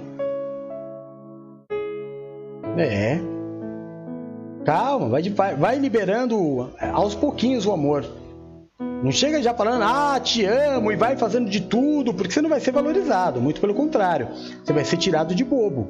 [2.78, 3.20] É.
[4.64, 8.06] Calma, vai, vai, vai liberando aos pouquinhos o amor.
[8.80, 12.50] Não chega já falando, ah, te amo, e vai fazendo de tudo, porque você não
[12.50, 13.42] vai ser valorizado.
[13.42, 14.28] Muito pelo contrário,
[14.64, 15.88] você vai ser tirado de bobo.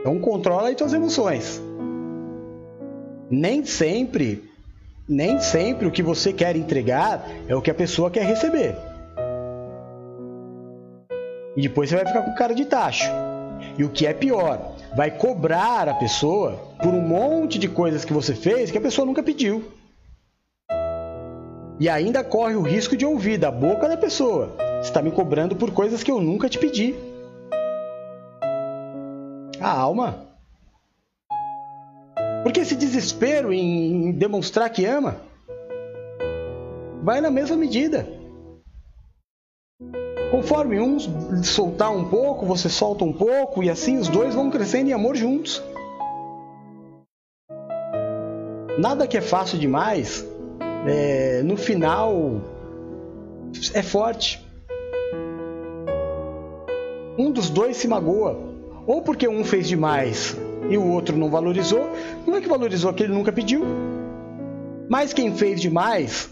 [0.00, 1.62] Então controla aí suas emoções.
[3.30, 4.44] Nem sempre,
[5.08, 8.74] nem sempre o que você quer entregar é o que a pessoa quer receber.
[11.56, 13.10] E depois você vai ficar com cara de tacho.
[13.76, 16.52] E o que é pior, vai cobrar a pessoa
[16.82, 19.78] por um monte de coisas que você fez que a pessoa nunca pediu
[21.80, 25.70] e ainda corre o risco de ouvir da boca da pessoa: está me cobrando por
[25.70, 26.94] coisas que eu nunca te pedi.
[29.60, 30.26] A alma.
[32.42, 35.16] Porque esse desespero em demonstrar que ama
[37.02, 38.06] vai na mesma medida.
[40.30, 40.98] Conforme um
[41.42, 45.16] soltar um pouco, você solta um pouco, e assim os dois vão crescendo em amor
[45.16, 45.62] juntos.
[48.78, 50.27] Nada que é fácil demais
[50.86, 52.40] é, no final
[53.74, 54.46] é forte.
[57.18, 58.38] Um dos dois se magoa,
[58.86, 60.36] ou porque um fez demais
[60.70, 61.90] e o outro não valorizou,
[62.26, 63.64] não é que valorizou que nunca pediu.
[64.88, 66.30] Mas quem fez demais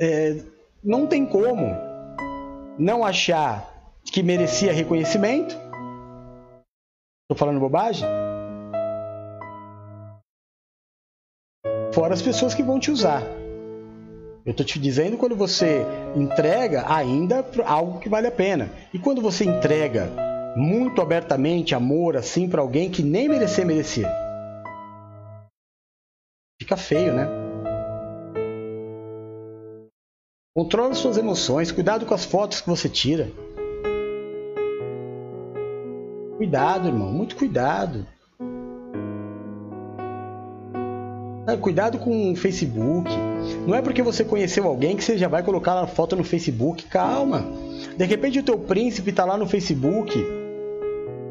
[0.00, 0.40] é,
[0.82, 1.66] não tem como
[2.78, 3.72] não achar
[4.04, 5.56] que merecia reconhecimento.
[7.22, 8.06] Estou falando bobagem?
[11.92, 13.22] Fora as pessoas que vão te usar.
[14.46, 18.70] Eu estou te dizendo quando você entrega ainda algo que vale a pena.
[18.94, 20.08] E quando você entrega
[20.56, 24.06] muito abertamente amor assim para alguém que nem merecer merecer.
[26.62, 27.28] Fica feio, né?
[30.54, 33.28] Controla suas emoções, cuidado com as fotos que você tira.
[36.36, 38.06] Cuidado, irmão, muito cuidado.
[41.58, 43.10] Cuidado com o Facebook.
[43.66, 46.84] Não é porque você conheceu alguém que você já vai colocar a foto no Facebook.
[46.84, 47.44] Calma.
[47.96, 50.12] De repente o teu príncipe está lá no Facebook,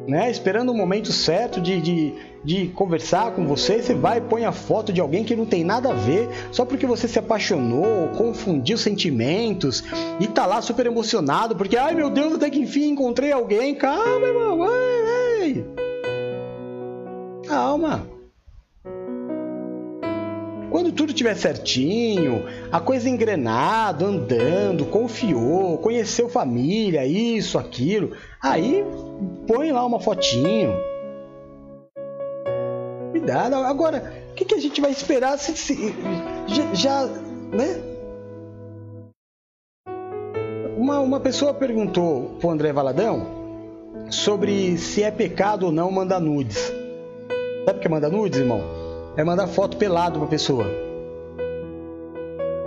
[0.07, 0.29] né?
[0.29, 3.81] Esperando o momento certo de, de, de conversar com você.
[3.81, 6.65] Você vai e põe a foto de alguém que não tem nada a ver, só
[6.65, 9.83] porque você se apaixonou, confundiu sentimentos
[10.19, 13.75] e tá lá super emocionado porque, ai meu Deus, até que enfim encontrei alguém.
[13.75, 14.63] Calma, irmão.
[14.63, 15.65] Ai, ai.
[17.47, 18.14] Calma.
[20.95, 28.85] Tudo estiver certinho, a coisa engrenado, andando, confiou, conheceu família, isso, aquilo, aí
[29.45, 30.73] põe lá uma fotinho.
[33.11, 33.55] Cuidado.
[33.55, 35.93] Agora, o que, que a gente vai esperar se, se
[36.47, 37.81] já, já, né?
[40.77, 43.27] Uma, uma pessoa perguntou pro André Valadão
[44.09, 46.71] sobre se é pecado ou não mandar nudes.
[47.65, 48.85] Sabe o que é mandar nudes, irmão?
[49.17, 50.84] é mandar foto pelado pra pessoa.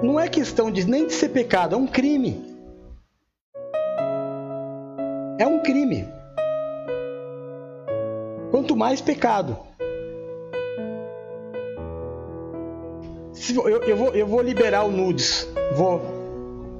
[0.02, 2.40] Não é questão de nem de ser pecado, é um crime.
[5.38, 6.06] É um crime.
[8.50, 9.58] Quanto mais pecado.
[13.54, 15.48] Eu, eu, vou, eu vou liberar o nudes.
[15.74, 16.00] Vou.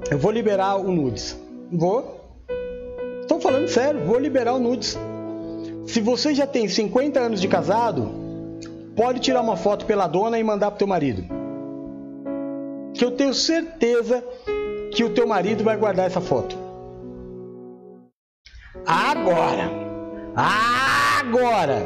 [0.09, 1.37] Eu vou liberar o nudes.
[1.71, 2.19] Vou.
[3.21, 4.97] Estou falando sério, vou liberar o nudes.
[5.87, 8.11] Se você já tem 50 anos de casado,
[8.95, 11.38] pode tirar uma foto pela dona e mandar pro teu marido.
[12.99, 14.21] Que eu tenho certeza
[14.91, 16.57] que o teu marido vai guardar essa foto.
[18.85, 19.71] Agora,
[20.35, 21.81] agora,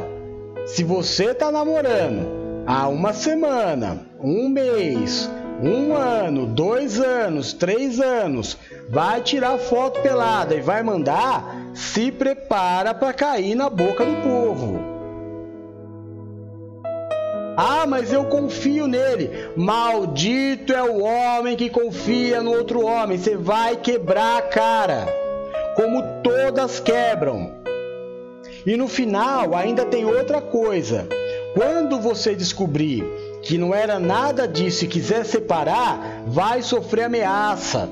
[0.65, 5.29] se você tá namorando há uma semana, um mês,
[5.61, 8.57] um ano, dois anos, três anos,
[8.89, 11.45] vai tirar foto pelada e vai mandar,
[11.75, 14.72] se prepara para cair na boca do povo.
[17.55, 19.29] Ah, mas eu confio nele.
[19.55, 23.17] Maldito é o homem que confia no outro homem.
[23.17, 25.07] Você vai quebrar a cara,
[25.75, 27.51] como todas quebram.
[28.65, 31.07] E no final ainda tem outra coisa.
[31.53, 33.03] Quando você descobrir
[33.43, 37.89] que não era nada disso e quiser separar, vai sofrer ameaça.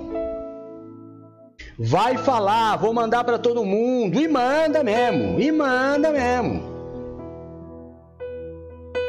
[1.78, 6.71] Vai falar, vou mandar para todo mundo e manda mesmo, e manda mesmo.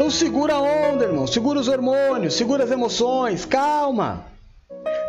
[0.02, 1.28] Então segura a onda, irmão.
[1.28, 4.26] Segura os hormônios, segura as emoções, calma.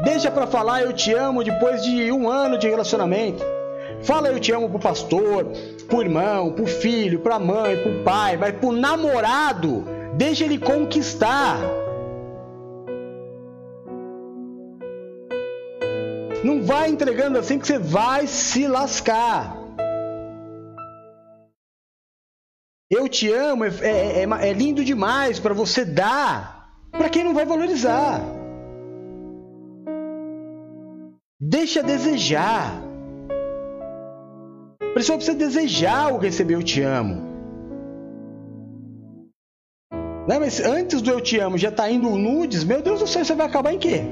[0.03, 3.43] Deixa para falar eu te amo depois de um ano de relacionamento.
[4.03, 5.47] Fala eu te amo pro pastor,
[5.87, 9.83] pro irmão, pro filho, pra mãe, pro pai, mas pro namorado,
[10.13, 11.57] deixa ele conquistar.
[16.43, 19.62] Não vai entregando assim que você vai se lascar.
[22.95, 26.33] Eu te amo é, é, é, é lindo demais para você dar
[26.91, 28.21] para quem não vai valorizar.
[31.39, 32.81] Deixa desejar.
[34.79, 37.15] A pessoa precisa desejar o receber eu te amo.
[40.27, 43.33] Mas antes do eu te amo já está indo nudes, meu Deus do céu, você
[43.33, 44.03] vai acabar em quê?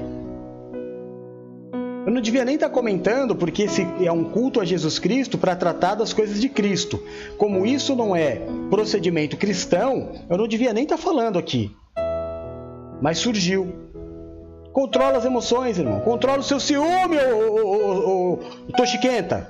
[2.04, 5.54] Eu não devia nem estar comentando, porque esse é um culto a Jesus Cristo para
[5.54, 7.00] tratar das coisas de Cristo.
[7.38, 11.74] Como isso não é procedimento cristão, eu não devia nem estar falando aqui.
[13.00, 13.72] Mas surgiu.
[14.72, 16.00] Controla as emoções, irmão.
[16.00, 18.38] Controla o seu ciúme, ô, ô, ô,
[18.76, 19.48] Toshiquenta.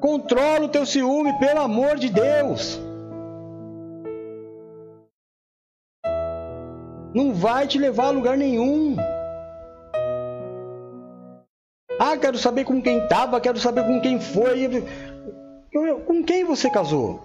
[0.00, 2.78] Controla o teu ciúme, pelo amor de Deus.
[7.14, 8.96] Não vai te levar a lugar nenhum.
[12.10, 14.82] Ah, quero saber com quem estava, quero saber com quem foi.
[16.06, 17.20] Com quem você casou?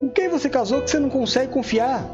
[0.00, 2.08] Com quem você casou que você não consegue confiar?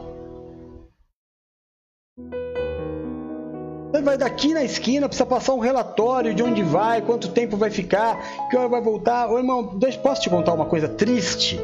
[3.91, 7.69] Você vai daqui na esquina, precisa passar um relatório de onde vai, quanto tempo vai
[7.69, 9.31] ficar, que hora vai voltar.
[9.31, 11.61] Ô irmão, posso te contar uma coisa triste?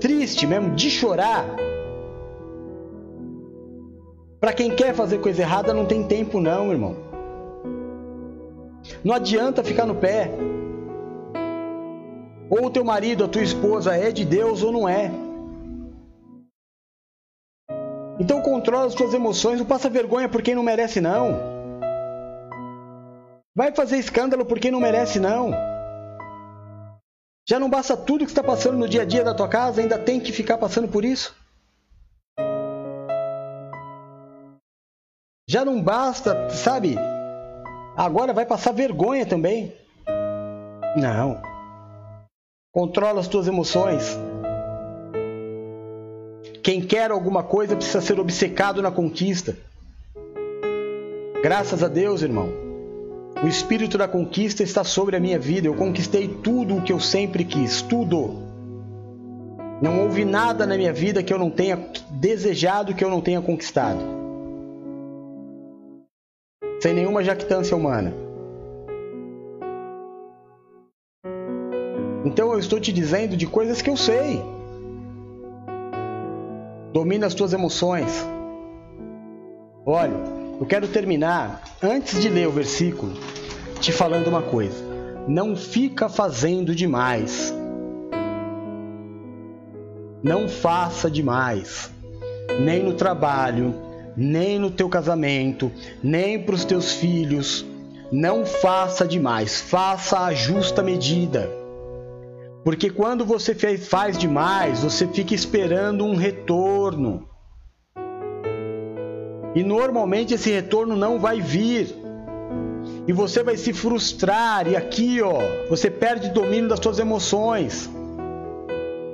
[0.00, 1.44] Triste mesmo, de chorar.
[4.40, 6.96] Para quem quer fazer coisa errada, não tem tempo, não, irmão.
[9.04, 10.30] Não adianta ficar no pé.
[12.48, 15.10] Ou o teu marido, a tua esposa é de Deus ou não é.
[18.18, 21.38] Então controla as tuas emoções, não passa vergonha por quem não merece, não.
[23.54, 25.50] Vai fazer escândalo por quem não merece, não.
[27.48, 29.98] Já não basta tudo que está passando no dia a dia da tua casa, ainda
[29.98, 31.34] tem que ficar passando por isso?
[35.50, 36.96] Já não basta, sabe?
[37.96, 39.74] Agora vai passar vergonha também.
[40.96, 41.42] Não.
[42.72, 44.16] Controla as tuas emoções.
[46.62, 49.56] Quem quer alguma coisa precisa ser obcecado na conquista.
[51.42, 52.48] Graças a Deus, irmão.
[53.42, 55.66] O espírito da conquista está sobre a minha vida.
[55.66, 58.36] Eu conquistei tudo o que eu sempre quis, tudo.
[59.82, 61.76] Não houve nada na minha vida que eu não tenha
[62.08, 64.19] desejado, que eu não tenha conquistado.
[66.80, 68.14] Sem nenhuma jactância humana.
[72.24, 74.42] Então eu estou te dizendo de coisas que eu sei.
[76.90, 78.26] Domina as tuas emoções.
[79.84, 80.16] Olha,
[80.58, 83.12] eu quero terminar, antes de ler o versículo,
[83.78, 84.82] te falando uma coisa.
[85.28, 87.54] Não fica fazendo demais.
[90.22, 91.90] Não faça demais.
[92.58, 93.74] Nem no trabalho,
[94.16, 95.70] nem no teu casamento,
[96.02, 97.64] nem para os teus filhos.
[98.12, 99.60] Não faça demais.
[99.60, 101.48] Faça a justa medida.
[102.64, 107.28] Porque quando você faz demais, você fica esperando um retorno.
[109.54, 111.94] E normalmente esse retorno não vai vir.
[113.06, 117.90] E você vai se frustrar e aqui, ó, você perde o domínio das suas emoções.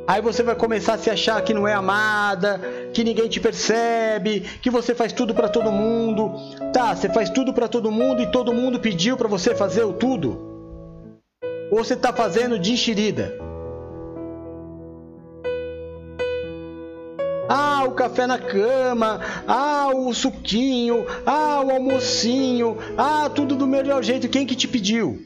[0.06, 2.60] Aí você vai começar a se achar que não é amada,
[2.92, 6.32] que ninguém te percebe, que você faz tudo para todo mundo.
[6.72, 9.92] Tá, você faz tudo para todo mundo e todo mundo pediu para você fazer o
[9.92, 10.38] tudo.
[11.72, 13.36] Ou você está fazendo de enxerida?
[17.48, 24.04] Ah, o café na cama, ah, o suquinho, ah, o almocinho, ah, tudo do melhor
[24.04, 24.28] jeito.
[24.28, 25.20] Quem que te pediu?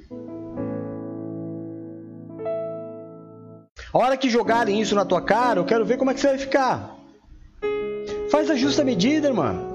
[3.93, 6.29] A hora que jogarem isso na tua cara, eu quero ver como é que você
[6.29, 6.97] vai ficar.
[8.31, 9.69] Faz a justa medida, irmão.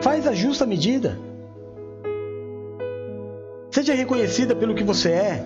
[0.00, 1.18] Faz a justa medida.
[3.70, 5.44] Seja reconhecida pelo que você é.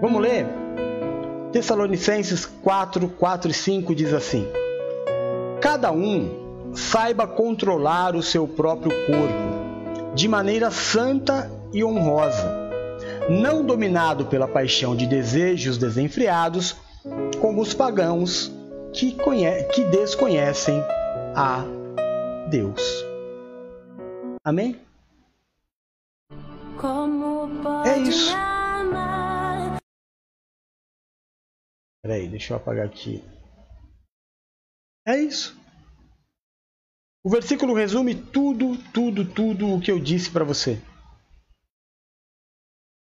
[0.00, 0.46] Vamos ler?
[1.52, 4.46] Tessalonicenses 4, 4 e 5 diz assim:
[5.60, 12.59] Cada um saiba controlar o seu próprio corpo de maneira santa e honrosa
[13.30, 16.76] não dominado pela paixão de desejos desenfreados,
[17.40, 18.50] como os pagãos
[18.92, 19.16] que,
[19.72, 20.82] que desconhecem
[21.36, 21.64] a
[22.50, 22.82] Deus.
[24.44, 24.80] Amém?
[27.86, 28.34] é isso.
[32.02, 33.22] Peraí, deixa eu apagar aqui.
[35.06, 35.56] É isso.
[37.22, 40.82] O versículo resume tudo, tudo, tudo o que eu disse para você.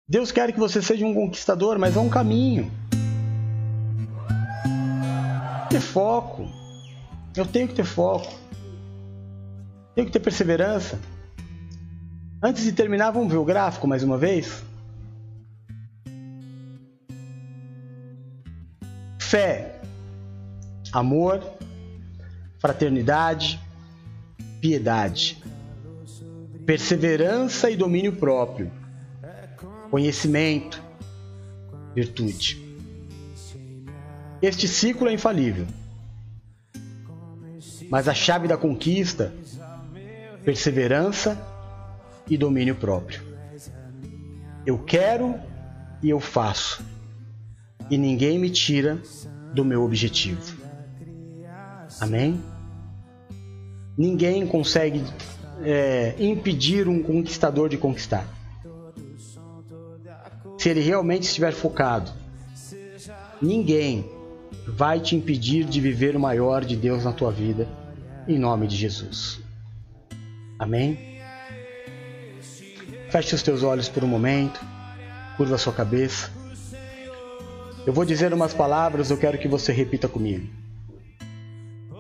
[0.07, 2.71] Deus quer que você seja um conquistador, mas é um caminho.
[5.71, 6.47] Ter foco.
[7.35, 8.31] Eu tenho que ter foco.
[9.95, 11.01] Tenho que ter perseverança.
[12.43, 14.63] Antes de terminar, vamos ver o gráfico mais uma vez?
[19.19, 19.81] Fé,
[20.93, 21.43] amor,
[22.59, 23.59] fraternidade,
[24.61, 25.43] piedade,
[26.67, 28.84] perseverança e domínio próprio
[29.91, 30.83] conhecimento,
[31.95, 32.63] virtude.
[34.43, 35.67] Este ciclo é infalível.
[37.89, 39.33] Mas a chave da conquista,
[40.45, 41.41] perseverança
[42.29, 43.23] e domínio próprio.
[44.67, 45.39] Eu quero
[46.03, 46.83] e eu faço.
[47.91, 49.01] E ninguém me tira
[49.55, 50.57] do meu objetivo.
[52.01, 52.43] Amém?
[53.97, 55.05] Ninguém consegue
[55.63, 58.27] é, impedir um conquistador de conquistar
[60.65, 62.11] se ele realmente estiver focado,
[63.43, 64.11] ninguém
[64.67, 67.69] vai te impedir de viver o maior de Deus na tua vida,
[68.27, 69.43] em nome de Jesus.
[70.59, 71.21] Amém?
[73.11, 74.59] Feche os teus olhos por um momento,
[75.37, 76.33] curva a sua cabeça.
[77.87, 80.49] Eu vou dizer umas palavras, eu quero que você repita comigo.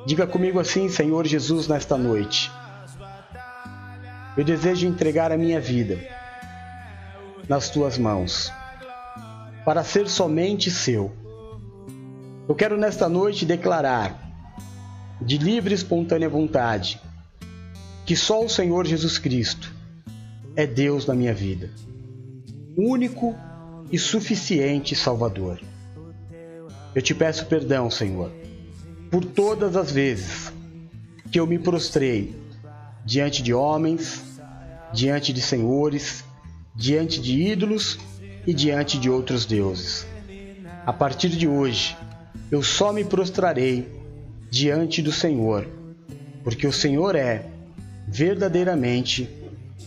[0.07, 2.51] Diga comigo assim, Senhor Jesus, nesta noite.
[4.39, 6.14] Eu desejo entregar a minha vida
[7.49, 8.53] nas tuas mãos,
[9.65, 11.12] para ser somente seu.
[12.49, 14.21] Eu quero nesta noite declarar,
[15.21, 17.01] de livre e espontânea vontade,
[18.05, 19.73] que só o Senhor Jesus Cristo
[20.57, 21.71] é Deus na minha vida,
[22.77, 23.35] único
[23.91, 25.61] e suficiente Salvador.
[26.95, 28.31] Eu te peço perdão, Senhor,
[29.11, 30.53] por todas as vezes
[31.31, 32.35] que eu me prostrei
[33.05, 34.23] diante de homens,
[34.93, 36.25] diante de senhores
[36.74, 37.98] diante de ídolos
[38.46, 40.06] e diante de outros deuses.
[40.84, 41.96] A partir de hoje,
[42.51, 43.88] eu só me prostrarei
[44.51, 45.66] diante do Senhor,
[46.42, 47.46] porque o Senhor é
[48.06, 49.28] verdadeiramente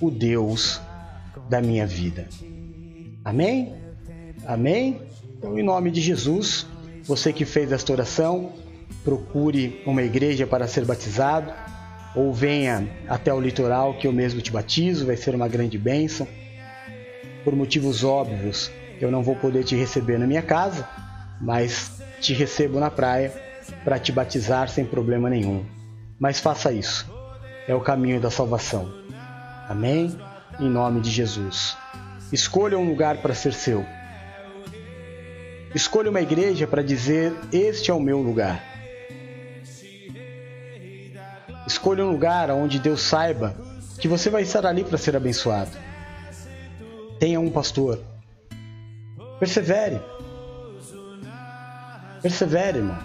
[0.01, 0.81] o Deus
[1.49, 2.27] da minha vida.
[3.23, 3.73] Amém?
[4.45, 5.01] Amém?
[5.37, 6.65] Então, em nome de Jesus,
[7.03, 8.53] você que fez esta oração,
[9.03, 11.53] procure uma igreja para ser batizado
[12.15, 16.27] ou venha até o litoral que eu mesmo te batizo, vai ser uma grande bênção.
[17.47, 18.69] Por motivos óbvios,
[18.99, 20.85] eu não vou poder te receber na minha casa,
[21.39, 23.31] mas te recebo na praia
[23.85, 25.63] para te batizar sem problema nenhum.
[26.19, 27.09] Mas faça isso,
[27.65, 28.93] é o caminho da salvação.
[29.69, 30.13] Amém?
[30.59, 31.77] Em nome de Jesus.
[32.33, 33.85] Escolha um lugar para ser seu.
[35.73, 38.61] Escolha uma igreja para dizer: Este é o meu lugar.
[41.65, 43.55] Escolha um lugar onde Deus saiba
[44.01, 45.86] que você vai estar ali para ser abençoado.
[47.19, 47.99] Tenha um pastor.
[49.39, 50.01] Persevere.
[52.21, 52.97] Persevere, irmão.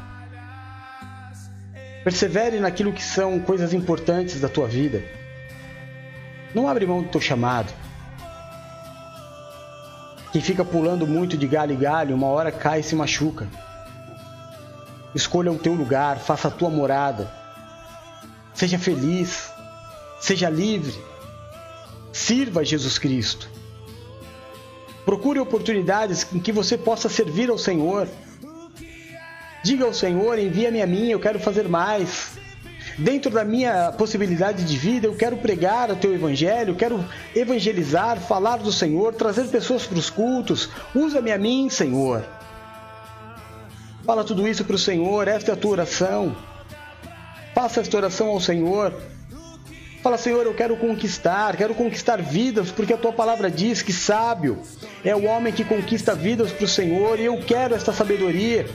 [2.04, 5.02] Persevere naquilo que são coisas importantes da tua vida.
[6.54, 7.72] Não abre mão do teu chamado.
[10.32, 13.46] Quem fica pulando muito de galho em galho, uma hora cai e se machuca.
[15.14, 17.42] Escolha o teu lugar, faça a tua morada
[18.54, 19.50] Seja feliz,
[20.20, 20.94] seja livre,
[22.12, 23.48] sirva Jesus Cristo.
[25.04, 28.08] Procure oportunidades em que você possa servir ao Senhor.
[29.64, 32.40] Diga ao Senhor: envia-me a mim, eu quero fazer mais.
[32.98, 37.02] Dentro da minha possibilidade de vida, eu quero pregar o teu evangelho, quero
[37.34, 40.68] evangelizar, falar do Senhor, trazer pessoas para os cultos.
[40.94, 42.22] Usa-me a mim, Senhor.
[44.04, 46.36] Fala tudo isso para o Senhor, esta é a tua oração.
[47.54, 48.92] Faça esta oração ao Senhor.
[50.02, 54.60] Fala, Senhor, eu quero conquistar, quero conquistar vidas, porque a tua palavra diz que sábio
[55.04, 58.66] é o homem que conquista vidas para o Senhor, e eu quero esta sabedoria.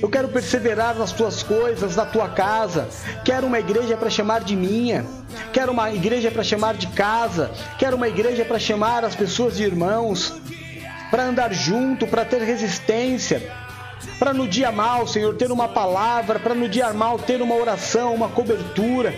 [0.00, 2.88] Eu quero perseverar nas tuas coisas, na tua casa.
[3.24, 5.04] Quero uma igreja para chamar de minha.
[5.52, 7.50] Quero uma igreja para chamar de casa.
[7.76, 10.40] Quero uma igreja para chamar as pessoas de irmãos.
[11.10, 13.42] Para andar junto, para ter resistência
[14.18, 18.14] para no dia mal, Senhor, ter uma palavra, para no dia mal ter uma oração,
[18.14, 19.12] uma cobertura.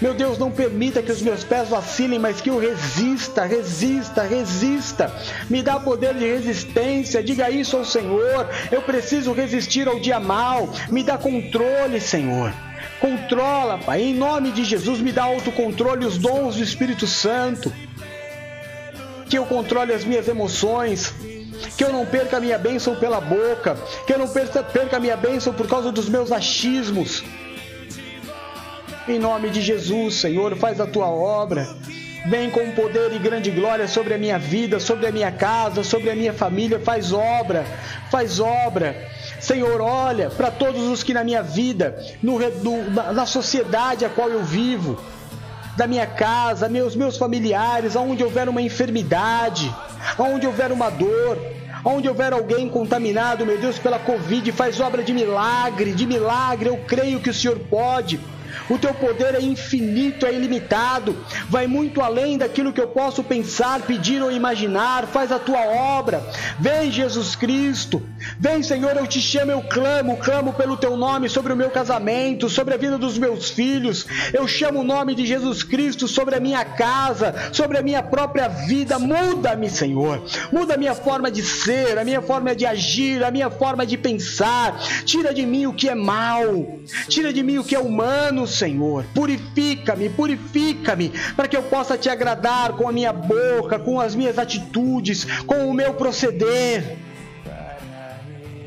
[0.00, 5.10] Meu Deus, não permita que os meus pés vacilem, mas que eu resista, resista, resista.
[5.48, 7.22] Me dá poder de resistência.
[7.22, 8.46] Diga isso ao Senhor.
[8.70, 10.68] Eu preciso resistir ao dia mal.
[10.90, 12.52] Me dá controle, Senhor.
[13.00, 14.02] Controla, Pai.
[14.02, 17.72] Em nome de Jesus, me dá autocontrole, os dons do Espírito Santo.
[19.30, 21.12] Que eu controle as minhas emoções,
[21.76, 25.16] que eu não perca a minha bênção pela boca, que eu não perca a minha
[25.16, 27.24] bênção por causa dos meus achismos.
[29.08, 31.68] Em nome de Jesus, Senhor, faz a tua obra.
[32.28, 36.10] Vem com poder e grande glória sobre a minha vida, sobre a minha casa, sobre
[36.10, 36.80] a minha família.
[36.80, 37.64] Faz obra,
[38.10, 38.96] faz obra.
[39.38, 44.28] Senhor, olha para todos os que na minha vida, no, no, na sociedade a qual
[44.28, 44.98] eu vivo,
[45.76, 49.72] da minha casa, meus meus familiares, aonde houver uma enfermidade,
[50.18, 51.38] aonde houver uma dor,
[51.88, 56.68] Onde houver alguém contaminado, meu Deus, pela Covid, faz obra de milagre, de milagre.
[56.68, 58.18] Eu creio que o Senhor pode.
[58.68, 61.16] O teu poder é infinito, é ilimitado,
[61.48, 65.06] vai muito além daquilo que eu posso pensar, pedir ou imaginar.
[65.06, 66.22] Faz a tua obra.
[66.58, 68.02] Vem, Jesus Cristo.
[68.38, 72.48] Vem, Senhor, eu te chamo, eu clamo, clamo pelo teu nome sobre o meu casamento,
[72.48, 74.06] sobre a vida dos meus filhos.
[74.32, 78.48] Eu chamo o nome de Jesus Cristo sobre a minha casa, sobre a minha própria
[78.48, 78.98] vida.
[78.98, 80.22] Muda-me, Senhor.
[80.52, 83.96] Muda a minha forma de ser, a minha forma de agir, a minha forma de
[83.96, 84.78] pensar.
[85.04, 86.42] Tira de mim o que é mal.
[87.08, 89.04] Tira de mim o que é humano, Senhor.
[89.14, 94.38] Purifica-me, purifica-me, para que eu possa te agradar com a minha boca, com as minhas
[94.38, 96.96] atitudes, com o meu proceder.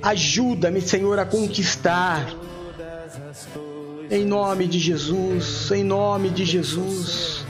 [0.01, 2.34] Ajuda-me, Senhor, a conquistar.
[4.10, 7.45] Em nome de Jesus, em nome de Jesus.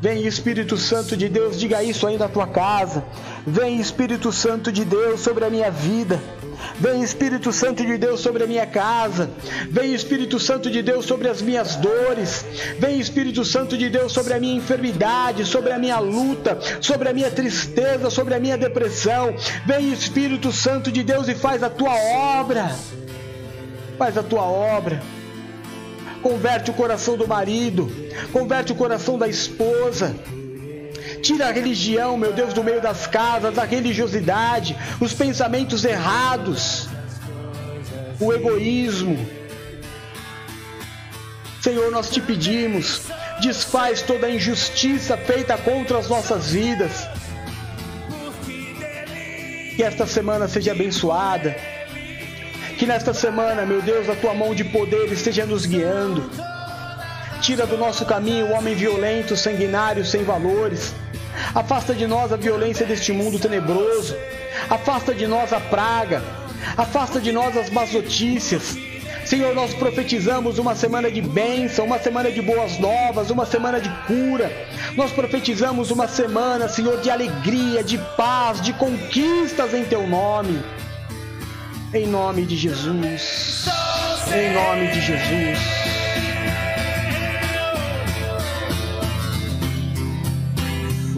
[0.00, 3.02] Vem Espírito Santo de Deus, diga isso aí na tua casa.
[3.46, 6.20] Vem Espírito Santo de Deus sobre a minha vida.
[6.78, 9.30] Vem Espírito Santo de Deus sobre a minha casa.
[9.70, 12.44] Vem Espírito Santo de Deus sobre as minhas dores.
[12.78, 17.12] Vem Espírito Santo de Deus sobre a minha enfermidade, sobre a minha luta, sobre a
[17.12, 19.34] minha tristeza, sobre a minha depressão.
[19.66, 22.74] Vem Espírito Santo de Deus e faz a tua obra.
[23.96, 25.02] Faz a tua obra.
[26.22, 27.92] Converte o coração do marido,
[28.32, 30.14] converte o coração da esposa.
[31.24, 36.86] Tira a religião, meu Deus, do meio das casas, a religiosidade, os pensamentos errados,
[38.20, 39.26] o egoísmo.
[41.62, 43.04] Senhor, nós te pedimos,
[43.40, 47.08] desfaz toda a injustiça feita contra as nossas vidas.
[49.76, 51.56] Que esta semana seja abençoada.
[52.78, 56.30] Que nesta semana, meu Deus, a tua mão de poder esteja nos guiando.
[57.40, 60.92] Tira do nosso caminho o homem violento, sanguinário, sem valores
[61.54, 64.16] Afasta de nós a violência deste mundo tenebroso.
[64.68, 66.22] Afasta de nós a praga.
[66.76, 68.76] Afasta de nós as más notícias.
[69.24, 73.88] Senhor, nós profetizamos uma semana de bênção, uma semana de boas novas, uma semana de
[74.06, 74.52] cura.
[74.96, 80.60] Nós profetizamos uma semana, Senhor, de alegria, de paz, de conquistas em Teu nome.
[81.94, 83.66] Em nome de Jesus.
[84.34, 85.83] Em nome de Jesus.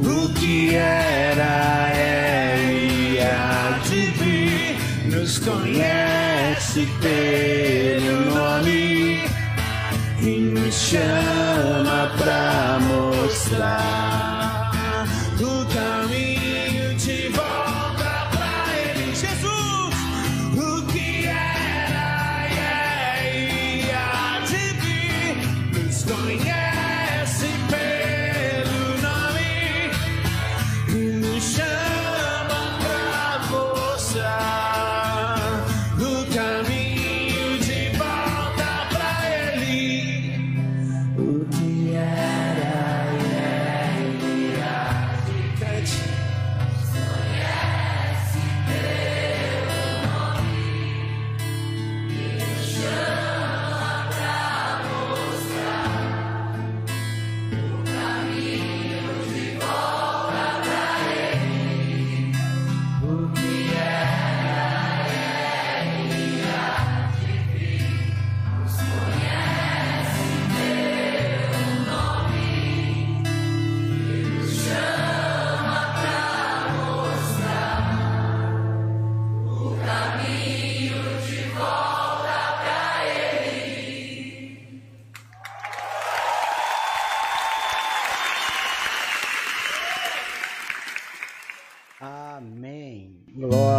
[0.07, 2.37] O que era, é
[2.73, 3.19] e
[3.89, 4.79] de vir,
[5.11, 9.21] nos conhece pelo nome.
[10.23, 14.66] E nos chama pra mostrar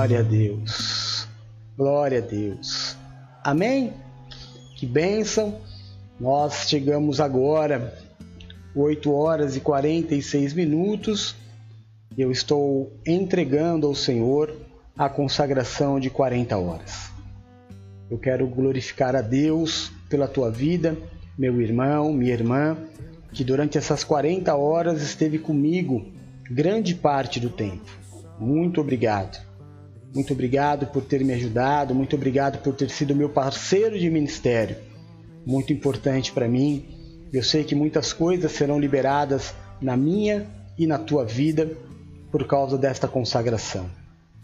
[0.07, 1.27] Glória a Deus.
[1.77, 2.95] Glória a Deus.
[3.43, 3.93] Amém?
[4.77, 5.59] Que bênção.
[6.17, 7.93] Nós chegamos agora,
[8.73, 11.35] 8 horas e 46 minutos.
[12.17, 14.55] Eu estou entregando ao Senhor
[14.97, 17.11] a consagração de 40 horas.
[18.09, 20.95] Eu quero glorificar a Deus pela tua vida,
[21.37, 22.77] meu irmão, minha irmã,
[23.33, 26.05] que durante essas 40 horas esteve comigo
[26.49, 27.91] grande parte do tempo.
[28.39, 29.46] Muito obrigado.
[30.13, 34.77] Muito obrigado por ter me ajudado, muito obrigado por ter sido meu parceiro de ministério.
[35.45, 36.85] Muito importante para mim.
[37.31, 40.47] Eu sei que muitas coisas serão liberadas na minha
[40.77, 41.71] e na tua vida
[42.31, 43.89] por causa desta consagração.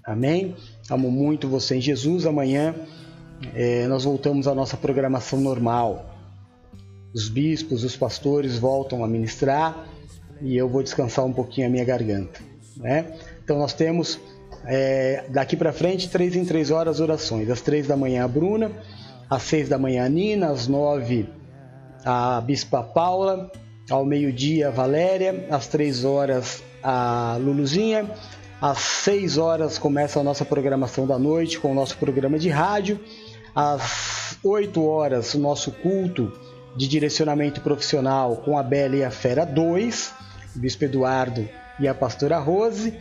[0.06, 0.56] Amém?
[0.90, 2.26] Amo muito você em Jesus.
[2.26, 2.76] Amanhã
[3.56, 6.10] eh, nós voltamos à nossa programação normal.
[7.14, 9.88] Os bispos, os pastores voltam a ministrar
[10.42, 12.42] e eu vou descansar um pouquinho a minha garganta.
[12.76, 13.14] Né?
[13.44, 14.20] Então nós temos
[14.66, 17.50] é, daqui para frente três em três horas orações.
[17.50, 18.72] Às três da manhã a Bruna,
[19.30, 21.28] às seis da manhã a Nina, às nove
[22.06, 23.52] a Bispa Paula,
[23.90, 28.10] ao meio-dia a Valéria, às três horas a Luluzinha,
[28.62, 33.00] às seis horas começa a nossa programação da noite com o nosso programa de rádio,
[33.56, 36.32] às oito horas o nosso culto
[36.76, 40.14] de direcionamento profissional com a Bela e a Fera 2,
[40.56, 41.48] o Bispo Eduardo
[41.80, 42.94] e a Pastora Rose.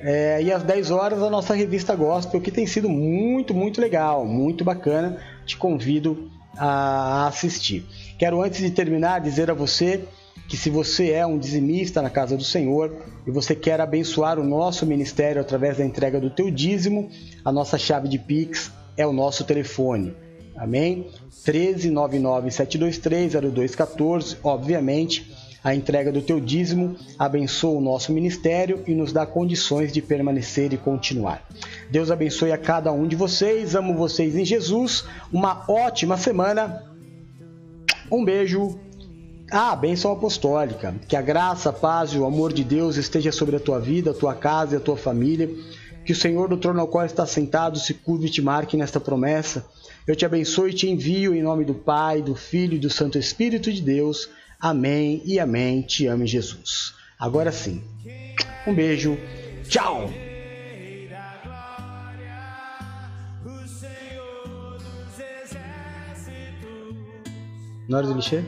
[0.00, 4.24] É, e às 10 horas a nossa revista Gospel, que tem sido muito, muito legal,
[4.26, 5.18] muito bacana.
[5.44, 7.84] Te convido a assistir.
[8.18, 10.04] Quero antes de terminar dizer a você
[10.48, 12.96] que se você é um dizimista na casa do Senhor
[13.26, 17.10] e você quer abençoar o nosso ministério através da entrega do teu dízimo,
[17.44, 20.14] a nossa chave de Pix é o nosso telefone.
[20.56, 21.10] Amém?
[21.44, 24.38] 13 99 723 0214.
[24.42, 25.30] Obviamente,
[25.66, 30.72] a entrega do teu dízimo abençoa o nosso ministério e nos dá condições de permanecer
[30.72, 31.44] e continuar.
[31.90, 33.74] Deus abençoe a cada um de vocês.
[33.74, 35.04] Amo vocês em Jesus.
[35.32, 36.84] Uma ótima semana.
[38.12, 38.78] Um beijo.
[39.50, 40.94] Ah, bênção apostólica.
[41.08, 44.12] Que a graça, a paz e o amor de Deus esteja sobre a tua vida,
[44.12, 45.50] a tua casa e a tua família.
[46.04, 49.00] Que o Senhor do trono ao qual está sentado se curve e te marque nesta
[49.00, 49.66] promessa.
[50.06, 53.18] Eu te abençoe e te envio em nome do Pai, do Filho e do Santo
[53.18, 54.28] Espírito de Deus.
[54.60, 55.82] Amém e amém.
[55.82, 56.94] Te amo, Jesus.
[57.18, 57.82] Agora sim.
[58.66, 59.18] Um beijo.
[59.68, 60.10] Tchau.
[67.88, 68.44] Na hora de mexer?